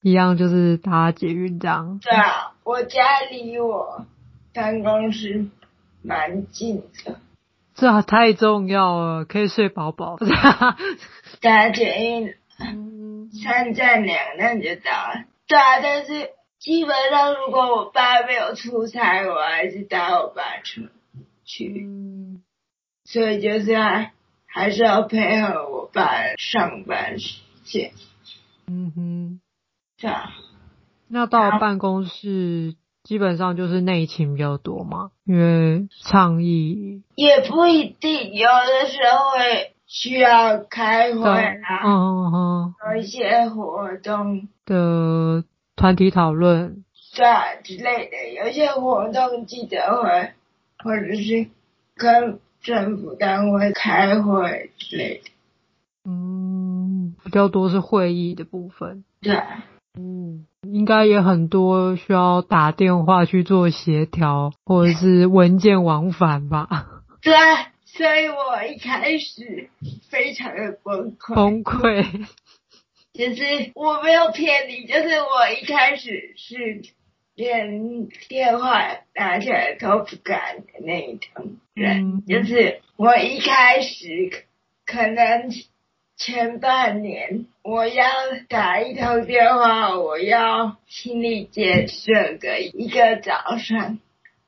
[0.03, 2.01] 一样就是搭捷运这样。
[2.03, 4.05] 对啊，我家离我
[4.53, 5.47] 办公室
[6.03, 7.21] 蛮近的。
[7.75, 10.19] 这、啊、太重要了，可以睡饱饱。
[11.41, 12.35] 搭捷运，
[13.45, 15.25] 三站两站就到了。
[15.47, 20.83] 对啊，但是基本上如果我爸没有出差，我还是搭我爸车
[21.45, 21.87] 去。
[21.87, 22.43] 嗯、
[23.05, 24.13] 所以就是还
[24.53, 27.93] 还是要配合我爸上班时间。
[28.67, 29.41] 嗯哼，
[29.99, 30.31] 对啊。
[31.09, 32.77] 那到了办公室。
[33.05, 45.43] 基本上就是内勤比较多嘛，因为倡议也不一定，有的时候会需要开会啊，嗯嗯，有一些活动的
[45.75, 46.85] 团体讨论，
[47.17, 50.31] 对啊之类的，有一些活动记者会，
[50.85, 51.49] 或者是
[51.97, 55.31] 跟政府单位开会之类的，
[56.05, 59.37] 嗯，比较多是会议的部分，对。
[59.95, 66.87] 嗯，应该也很多需要打电话去做协调，或者是文件往返吧。
[67.21, 67.35] 对，
[67.85, 69.69] 所以我一开始
[70.09, 71.35] 非常的崩溃。
[71.35, 72.27] 崩溃。
[73.13, 76.83] 就是我没有骗你，就是我一开始是
[77.35, 78.83] 连电话
[79.15, 82.23] 打起来都不敢的那一种人。
[82.23, 84.45] 嗯，就是我一开始
[84.87, 85.51] 可能。
[86.15, 88.05] 前半年我要
[88.49, 93.99] 打一通电话，我要心理建设个一个早上，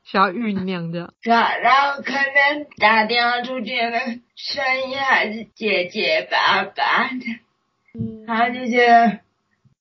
[0.05, 1.13] 需要酝酿的。
[1.21, 3.99] 对啊，然后可能打电话出去的
[4.35, 9.19] 声音还是结结巴巴的，嗯，然后就觉得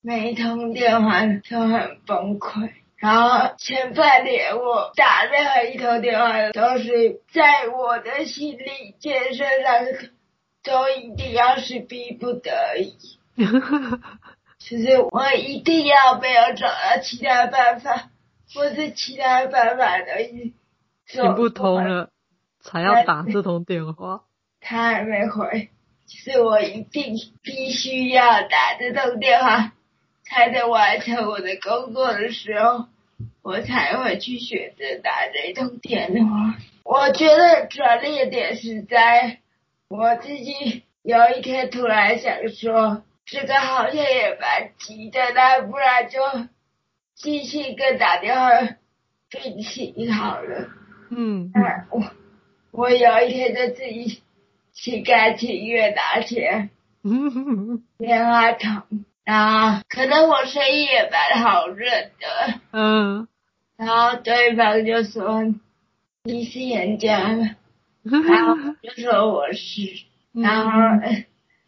[0.01, 2.71] 每一通电话都很崩溃。
[3.05, 10.09] 然后前半年我打任何一通电话都是在我的心理建设上。
[10.67, 12.97] 都一定要是逼不得已，
[14.59, 18.09] 其实我一定要没有找到其他办法，
[18.55, 20.07] 或是其他办法的
[21.05, 22.09] 行不通了
[22.63, 24.23] 才要打这通电话。
[24.59, 25.69] 他还没回，
[26.07, 29.73] 其实我一定必须要打这通电话，
[30.25, 32.87] 才能完成我的工作的时候，
[33.45, 36.57] 我才会去选择打这通电话。
[36.83, 39.39] 我觉得转捩点是在
[39.87, 46.21] 我自己有一天突然想说，这个好像也蛮急的，那不然就
[47.15, 48.51] 继续跟打电话
[49.29, 50.69] 聘请好了。
[51.11, 52.03] 嗯，那我
[52.71, 54.23] 我有一天就自己
[54.73, 56.71] 心甘情愿拿钱，
[57.99, 62.61] 电话筒，然后可能我声音也蛮好认的。
[62.73, 63.29] 嗯，
[63.77, 65.55] 然后对方就说。
[66.27, 67.21] 你是人家，
[68.03, 70.71] 然后就说我是，然后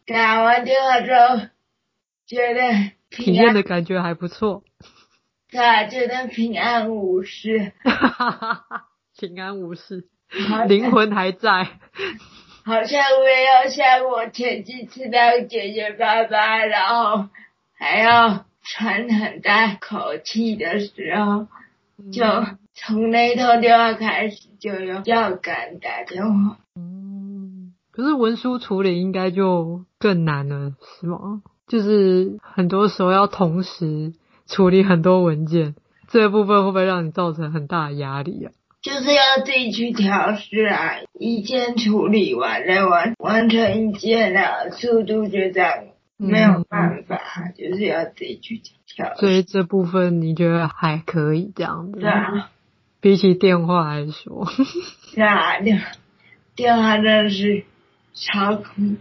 [0.07, 1.47] 打完电话之后，
[2.27, 4.65] 觉得体验的感觉还不错，
[5.51, 7.75] 对啊，觉得平安无事，
[9.19, 10.09] 平安无事，
[10.69, 11.65] 灵魂还在，
[12.65, 17.29] 好像没有像我前几次那样结结巴巴，然后
[17.75, 21.47] 还要喘很大口气的时候，
[22.13, 22.25] 就。
[22.79, 26.59] 从那通电话开始就有要敢打电话。
[26.75, 31.41] 嗯，可是文书处理应该就更难了，是吗？
[31.67, 34.13] 就是很多时候要同时
[34.47, 35.75] 处理很多文件，
[36.09, 38.53] 这部分会不会让你造成很大的压力啊？
[38.83, 45.73] 就是要自己去调试啊，一件处理完再完完成一件啊，速度就这样，
[46.17, 49.15] 没有办法，嗯、就是要自己去调。
[49.17, 52.01] 所以这部分你觉得还可以这样子？
[52.01, 52.51] 对啊。
[53.01, 54.47] 比起电话来说，
[55.15, 55.81] 是啊，电
[56.55, 57.65] 电话真的是
[58.15, 58.97] 超恐怖。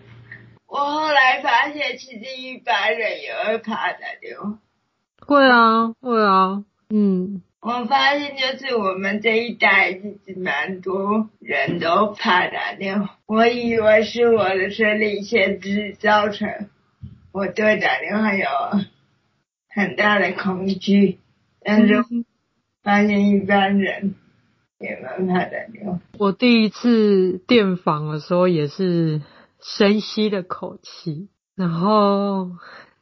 [0.68, 4.60] 我后来发现，其实一般人也会怕打电话。
[5.26, 7.42] 会啊，会啊，嗯。
[7.62, 13.18] 我发现就是我们这一代其实蛮多人都怕打电话。
[13.26, 16.70] 我以为是我的生理限制造成
[17.36, 18.48] 我对打电话有
[19.68, 21.20] 很大的恐惧，
[21.62, 22.02] 但是。
[22.82, 24.14] 发现一般人
[24.78, 26.00] 也蛮怕打电话。
[26.20, 29.24] 我第一次电访的时候也是
[29.60, 32.52] 深吸的口气，然后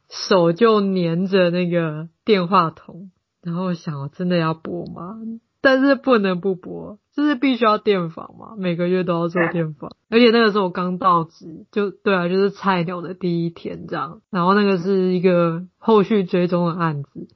[0.08, 3.10] 手就黏着那个电话筒，
[3.42, 5.18] 然后我想我真的要拨吗？
[5.64, 9.96] 但是不能不播，就是必须要电访嘛，每个月都要做电访。
[10.10, 14.20] 而且那个时候我刚到职，就对啊，就是菜鸟的第一天这样。
[14.28, 17.28] 然后那个是一个后续追踪的案子。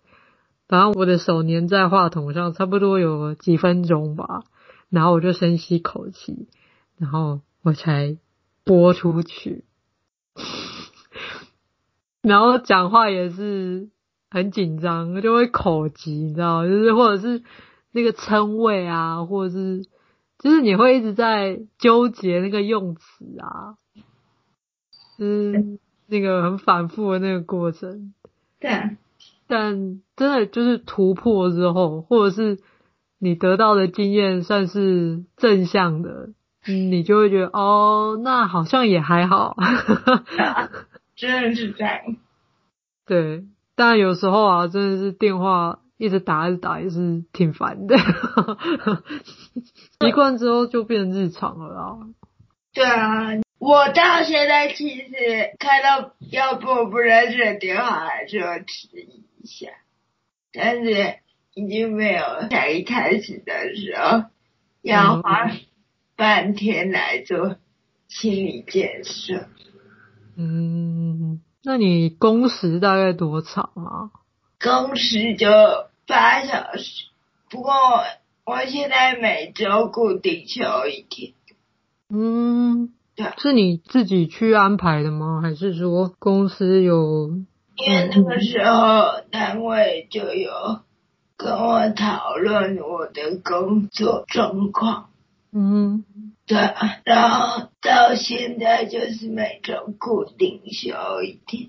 [0.68, 4.42] 然后我的手粘在话筒上，差不多有几分钟吧。
[4.90, 6.48] 然后我就深吸口气，
[6.98, 8.18] 然后我才
[8.62, 9.64] 播出去。
[12.20, 13.88] 然后讲话也是
[14.30, 17.42] 很紧张，就会口急，你知道，就是或者是
[17.98, 19.84] 那个称谓啊，或者是
[20.38, 23.74] 就是你会一直在纠结那个用词啊，
[25.18, 28.14] 嗯，那个很反复的那个过程。
[28.60, 28.96] 对。
[29.50, 32.58] 但真的就是突破之后，或者是
[33.18, 36.28] 你得到的经验算是正向的，
[36.66, 39.56] 嗯，你就会觉得哦，那好像也还好。
[41.16, 41.98] 真的是这样。
[43.06, 47.96] 对，但有时候啊，真的是电话一直打一直打也是挺烦的。
[50.00, 51.98] 习惯之后就变成日常了啦。
[52.72, 55.04] 对啊，我到现在其实
[55.58, 59.26] 看到要不不认识的电话还是会迟疑。
[59.40, 59.68] 一下，
[60.52, 61.14] 但是
[61.54, 64.24] 已经没有像一开始的时候
[64.82, 65.48] 要花
[66.16, 67.56] 半天来做
[68.08, 69.46] 心理建设。
[70.36, 74.10] 嗯，那你工时大概多长啊？
[74.60, 75.48] 工时就
[76.08, 77.04] 八小时，
[77.50, 77.72] 不过
[78.46, 81.34] 我现在每周固定休一天。
[82.08, 85.42] 嗯，对，是你自己去安排的吗？
[85.42, 87.30] 还是说公司有？
[87.76, 90.50] 因为那个时候单位就有
[91.36, 95.10] 跟我讨论我的工作状况，
[95.52, 96.04] 嗯，
[96.46, 96.56] 对，
[97.04, 101.68] 然后到现在就是每周固定休一天，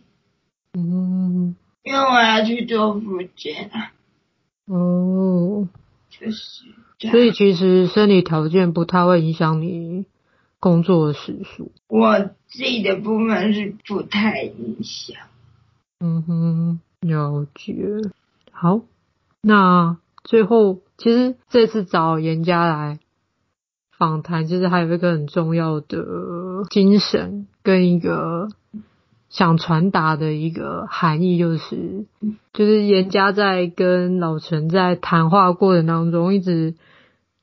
[0.73, 3.91] 嗯，因为我要去做复健啊，
[4.69, 5.67] 哦，
[6.11, 6.65] 确实，
[7.09, 10.05] 所以其实生理条件不太会影响你
[10.59, 15.17] 工作的时数，我自己的部分是不太影响。
[15.99, 17.75] 嗯哼，了解。
[18.51, 18.81] 好，
[19.41, 22.99] 那最后其实这次找严家来
[23.97, 25.97] 访谈，其实还有一个很重要的
[26.69, 28.49] 精神跟一个
[29.29, 32.05] 想传达的一个含义，就是
[32.51, 36.75] 就是颜家在跟老陈在谈话过程当中，一直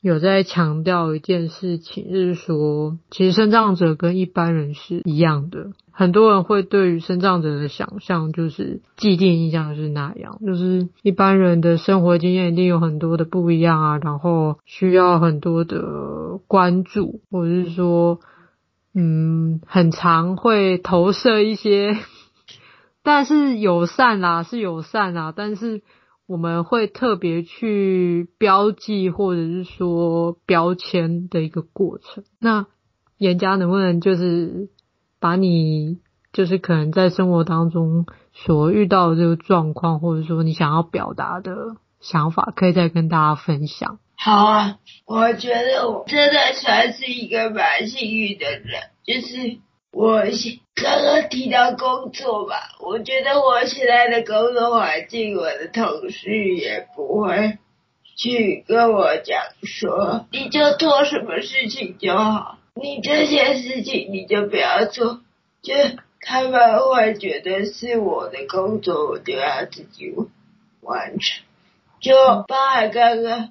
[0.00, 5.68] 有在强调一件事情，就是说，其实生障者跟一般人是一样的。
[5.90, 18.20] 很多人会对于生障者的想象，就是既定印象是那样，就是一般人的生活经验一定有很多的不一样啊，然后需要很多的关注，或者是说，
[18.96, 21.98] 嗯，很常会投射一些，
[23.02, 25.82] 但是友善啦，是友善啦，但是。
[26.28, 32.24] 我们会特别去标记或者是说标签的一个过程。
[32.40, 32.66] 那
[33.16, 34.68] 颜家能不能就是
[35.20, 36.00] 把你
[36.32, 44.00] 就是可能在生活当中所遇到的这个状况，或者说你想要表达的想法，可以再跟大家分享？
[44.18, 49.58] 好啊，我觉得我真的算是一个蛮幸运的人，就是。
[49.92, 57.56] 我现刚刚提到工作吧，我觉得我现在的工作环境，我的同事也不会
[58.14, 65.22] 去跟我讲说，你就做什么事情就好，你这些事情你就不要做，
[65.62, 65.72] 就
[66.20, 70.12] 他们会觉得是我的工作，我就要自己
[70.82, 71.42] 完成。
[72.00, 72.12] 就
[72.46, 73.50] 包含刚刚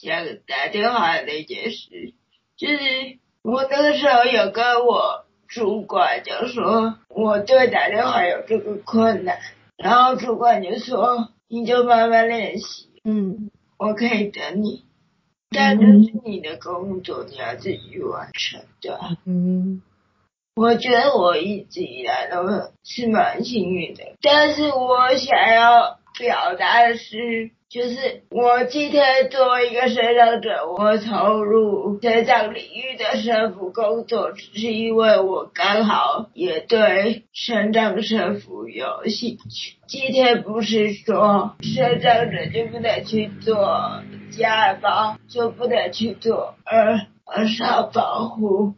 [0.00, 2.14] 讲打电话的那件事，
[2.56, 5.24] 就是我那个时候有跟我。
[5.52, 9.40] 主管就说我对打电话有这个困难，
[9.76, 14.84] 然后主管就说你就慢慢练习，嗯，我可以等你，
[15.50, 19.16] 但这是你的工作，你要自己完成，对吧？
[19.26, 19.82] 嗯，
[20.54, 22.46] 我觉得我一直以来都
[22.84, 27.50] 是蛮幸运的，但是我想要表达的是。
[27.70, 39.76] 就是我今天作为一个身障者，我投入身障领域的社福工作，只是因为我刚好也对身障社福有兴趣。
[39.86, 44.02] 今天不是说身障者就不能去做
[44.36, 48.74] 家暴，就不能去做儿儿少保护，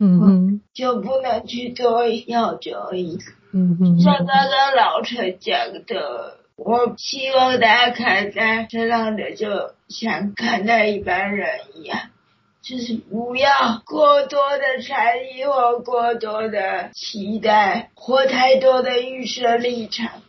[0.00, 3.20] 嗯哼，就不能去做药酒瘾，
[3.52, 6.41] 嗯哼，像刚刚老陈讲的。
[6.64, 11.98] 我希望大家看待身障者，就像看待一般人一样，
[12.62, 20.22] 就是不要过多的猜疑或过多的期待，或太多的预设立场，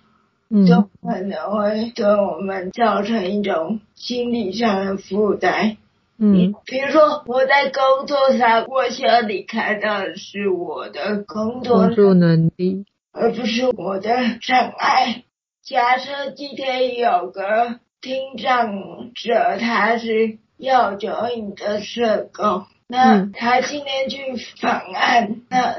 [0.49, 5.77] 都可能会对我们造成一种心理上的负担。
[6.17, 15.23] 嗯，比如说我在工作上，我希望你看到的是我的工作能力，而不是我的障碍。
[15.65, 25.77] 假设今天有个听障者，他是要酒瘾的社工，那他今天去访案，那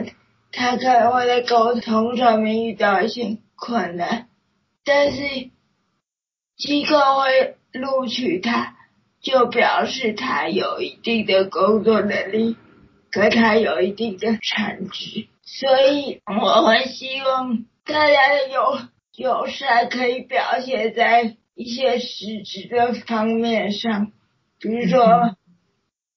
[0.52, 4.28] 他可能会在沟通上面遇到一些困难，
[4.86, 5.20] 但是
[6.56, 8.76] 机构会录取他，
[9.20, 12.56] 就表示他有一定的工作能力，
[13.12, 18.78] 和他有一定的产值，所以我会希望大家有。
[19.16, 24.10] 友善可以表现在一些实质的方面上，
[24.58, 25.36] 比如说，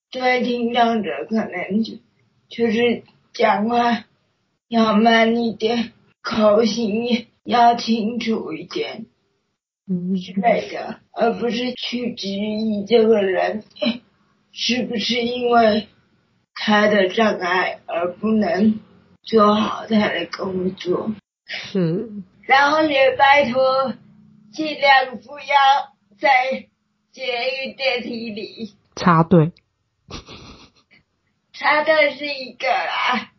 [0.09, 1.93] 对听障者可能就
[2.49, 3.03] 就是
[3.33, 4.05] 讲话
[4.67, 5.93] 要慢一点，
[6.23, 9.05] 口型要清楚一点，
[9.87, 13.63] 嗯之类的，而不是去质疑这个人
[14.51, 15.87] 是不是因为
[16.55, 18.79] 他的障碍而不能
[19.21, 21.11] 做好他的工作。
[21.45, 22.09] 是。
[22.47, 23.93] 然后也拜托，
[24.53, 26.69] 尽量不要在
[27.11, 27.25] 捷
[27.65, 29.51] 运电梯里插队。
[31.51, 33.31] 插队是一个啦，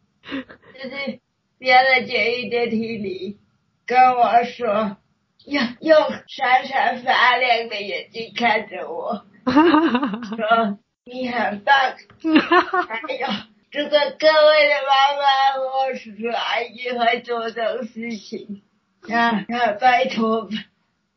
[0.74, 1.20] 就是
[1.58, 3.38] 不要在捷运电梯里
[3.86, 4.98] 跟我说，
[5.46, 11.74] 用用闪闪发亮的眼睛看着我，说你很棒。
[12.86, 13.26] 还有，
[13.72, 15.22] 如果各位的妈妈
[15.56, 18.60] 或叔叔阿姨会做这种事情。
[19.08, 20.48] 那那拜托，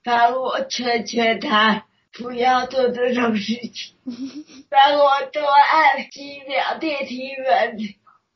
[0.03, 3.95] 帮我劝劝他，不要做这种事情。
[4.69, 7.77] 帮我多按几秒电梯门，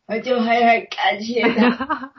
[0.08, 2.12] 我就会很感谢他。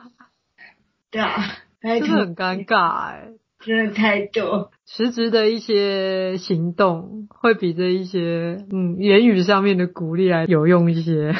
[1.10, 1.58] 对啊。
[1.82, 3.28] 真的很尴尬哎，
[3.60, 4.72] 真的太多。
[4.86, 11.32] 实质的一些行动，会比这一些嗯言语上面的鼓励来有用一些。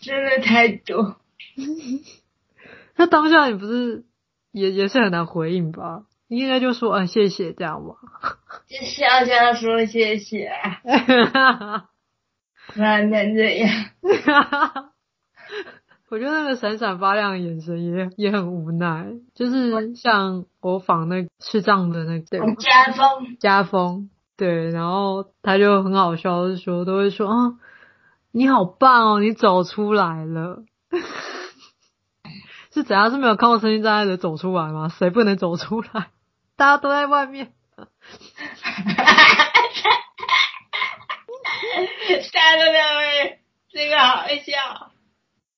[0.00, 1.16] 真的太多。
[2.94, 4.04] 那当下你不是？
[4.52, 7.94] 也也是很难回应吧，你应该就说啊谢谢这样吧，
[8.66, 10.46] 就笑笑说谢谢。
[11.32, 11.86] 啊，
[12.74, 13.70] 不然能怎样？
[16.10, 22.24] 我觉得那个闪闪发亮的眼神也也很无奈，就是像我仿那视障的那个
[22.56, 27.58] 家风，家风，对，然后他就很好笑的说，都会说啊，
[28.32, 30.62] 你好棒哦，你走出来了。
[32.78, 33.10] 是怎样？
[33.10, 34.88] 是没有看过身心障碍的走出来吗？
[34.88, 36.10] 谁不能走出来？
[36.56, 37.52] 大家都在外面。
[37.76, 39.52] 哈哈哈哈哈！
[42.32, 43.38] 大家都在外面，
[43.72, 44.92] 这个好笑。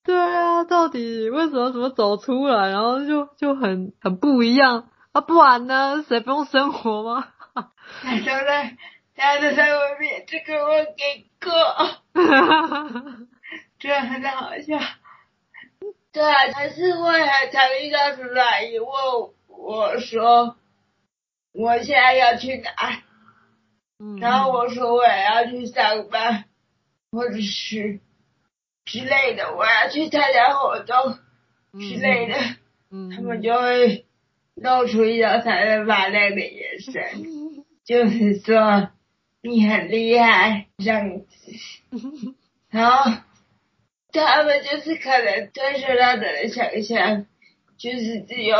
[0.03, 5.21] 对啊，到底为什么怎么走出来，然后就就很很不一样啊？
[5.21, 6.03] 不然呢？
[6.07, 7.27] 谁不用生活吗？
[7.53, 8.77] 大 家都在，
[9.15, 11.53] 大家都在外面，这个我给过。
[11.53, 13.17] 哈哈哈哈哈！
[13.79, 14.79] 这很好笑。
[16.11, 18.89] 对啊，还是会很常遇到什么阿姨问
[19.47, 20.57] 我说，
[21.53, 23.03] 我现在要去哪？
[23.99, 26.45] 嗯，然后我说我要去上班，
[27.11, 27.99] 或者是。
[28.83, 31.19] 之类的，我要去参加活动
[31.79, 32.35] 之类的，
[33.15, 34.07] 他们就会
[34.55, 38.89] 露出一种闪闪发亮的眼神，嗯、就是说
[39.43, 41.25] 你很厉害这样子。
[42.69, 43.21] 然后
[44.19, 47.25] 他们就是可能对身障者的想象，
[47.77, 48.57] 就是只有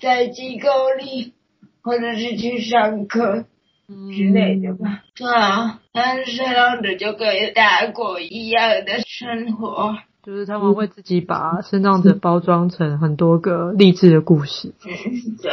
[0.00, 1.34] 在机构里
[1.82, 3.46] 或者是去上课。
[3.86, 14.72] 之类的吧，对啊，但是身障者就可以大家过一样的生活，就是他们会自己把身障者包装成很多个励志的故事。
[14.86, 15.52] 嗯，对，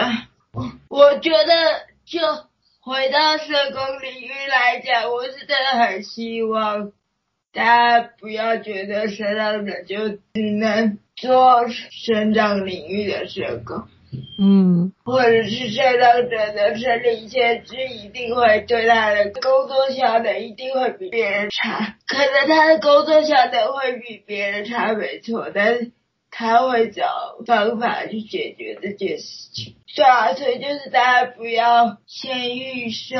[0.88, 1.54] 我觉得
[2.06, 2.20] 就
[2.80, 6.94] 回到社工领域来讲，我是真的很希望
[7.54, 7.64] 大
[8.00, 13.84] 家不要觉得身障者就只能做身障领域的社工。
[14.38, 25.92] 嗯，或者是身障者的生理限制一定会对他的工作效能一定会比别人差，可能他的工作效能会比别人差没错，但是
[26.30, 27.06] 他会找
[27.46, 29.76] 方法去解决这件事情。
[29.96, 33.18] 对啊，所以就是大家不要先预设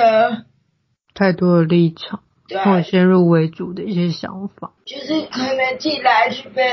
[1.14, 2.24] 太多的立场，
[2.58, 6.64] 或先入为主的一些想法，就是可能进来是被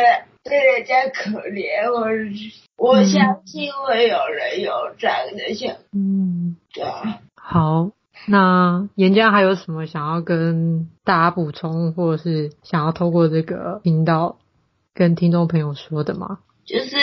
[0.44, 2.52] 被人家可怜，或者是。
[2.76, 7.18] 我相信会有人有这样的想，嗯，对啊。
[7.34, 7.90] 好，
[8.28, 14.38] 那颜家还有什么想要跟大家补充，或者是想要透过这个频道
[14.94, 16.38] 跟听众朋友说的吗？
[16.64, 16.96] 就是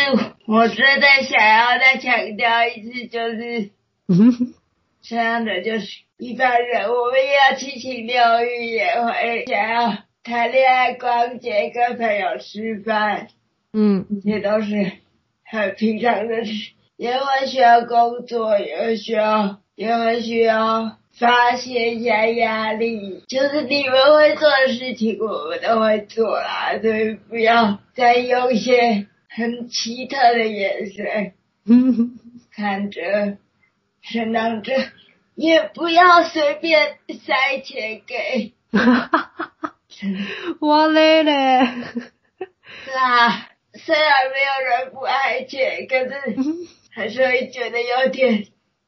[0.47, 3.72] 我真的想要再强调一次，就是，
[4.07, 4.53] 嗯，
[5.07, 5.88] 这样的就是
[6.18, 13.27] 一般人，我们也要七情六欲，也会想要谈恋爱、逛街、跟朋友吃饭，
[13.73, 14.91] 嗯，这些都是。
[15.48, 23.23] 很平常的事，也会需要工作，也会需要，也会需要发泄一下压力。
[23.27, 31.34] 就是你们会做的事情，我们都会做啦，所以不要再用一些很奇特的眼神
[32.52, 33.38] 看着
[34.11, 34.73] 身障者，
[35.36, 38.53] 也不要随便塞钱给。
[40.60, 41.65] 我累嘞，
[42.86, 43.49] 是啊。
[43.77, 46.10] 虽然没有人不爱钱，可是
[46.95, 48.45] 还是会觉得有点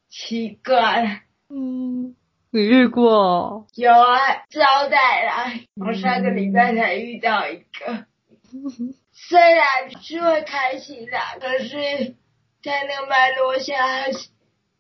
[0.10, 1.24] 奇怪。
[1.50, 2.16] 嗯，
[2.52, 3.68] 你遇过？
[3.76, 5.52] 有啊，招待啦。
[5.76, 8.06] 我上个礼拜才遇到一个。
[8.54, 12.16] 嗯、虽然是会开心啦，可是
[12.64, 14.10] 在那个脉络下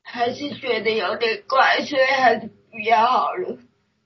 [0.09, 3.57] 还是觉得有点怪，所以还是不要好了。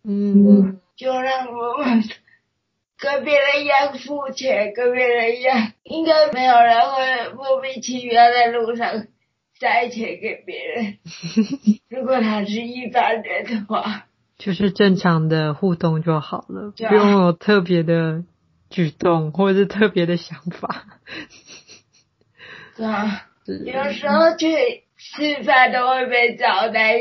[0.04, 2.04] 嗯，就让我们。
[2.98, 9.08] 跟别人一样付钱，跟别人一样，应该没有人会莫名其妙在路上
[9.60, 10.98] 塞钱给别人。
[11.90, 14.06] 如果他是一般人的话，
[14.38, 18.24] 就是正常的互动就好了，不用有特别的
[18.70, 20.86] 举动或者是特别的想法。
[22.78, 23.28] 对啊，
[23.66, 27.00] 有时候去吃饭都会被招待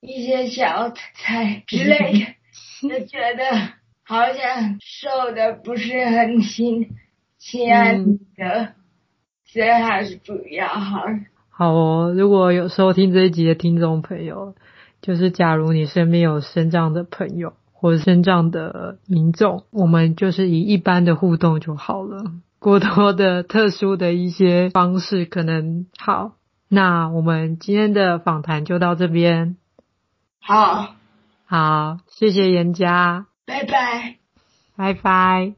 [0.00, 2.12] 一些小菜之类
[2.80, 3.78] 的，就觉得。
[4.10, 6.96] 好像受的不是很心
[7.36, 8.72] 心安的，
[9.44, 11.02] 所以还是不要好。
[11.50, 14.54] 好哦，如果有收听这一集的听众朋友，
[15.02, 22.24] 就是假如你身边有身障的朋友或者身障的民众，我们就是以一般的互动就好了，
[22.58, 26.37] 过多的特殊的一些方式可能好。
[26.68, 29.56] 那我们今天的访谈就到这边。
[30.40, 30.94] 好，
[31.46, 33.26] 好，谢谢严家。
[33.46, 34.16] 拜拜，
[34.76, 35.54] 拜拜。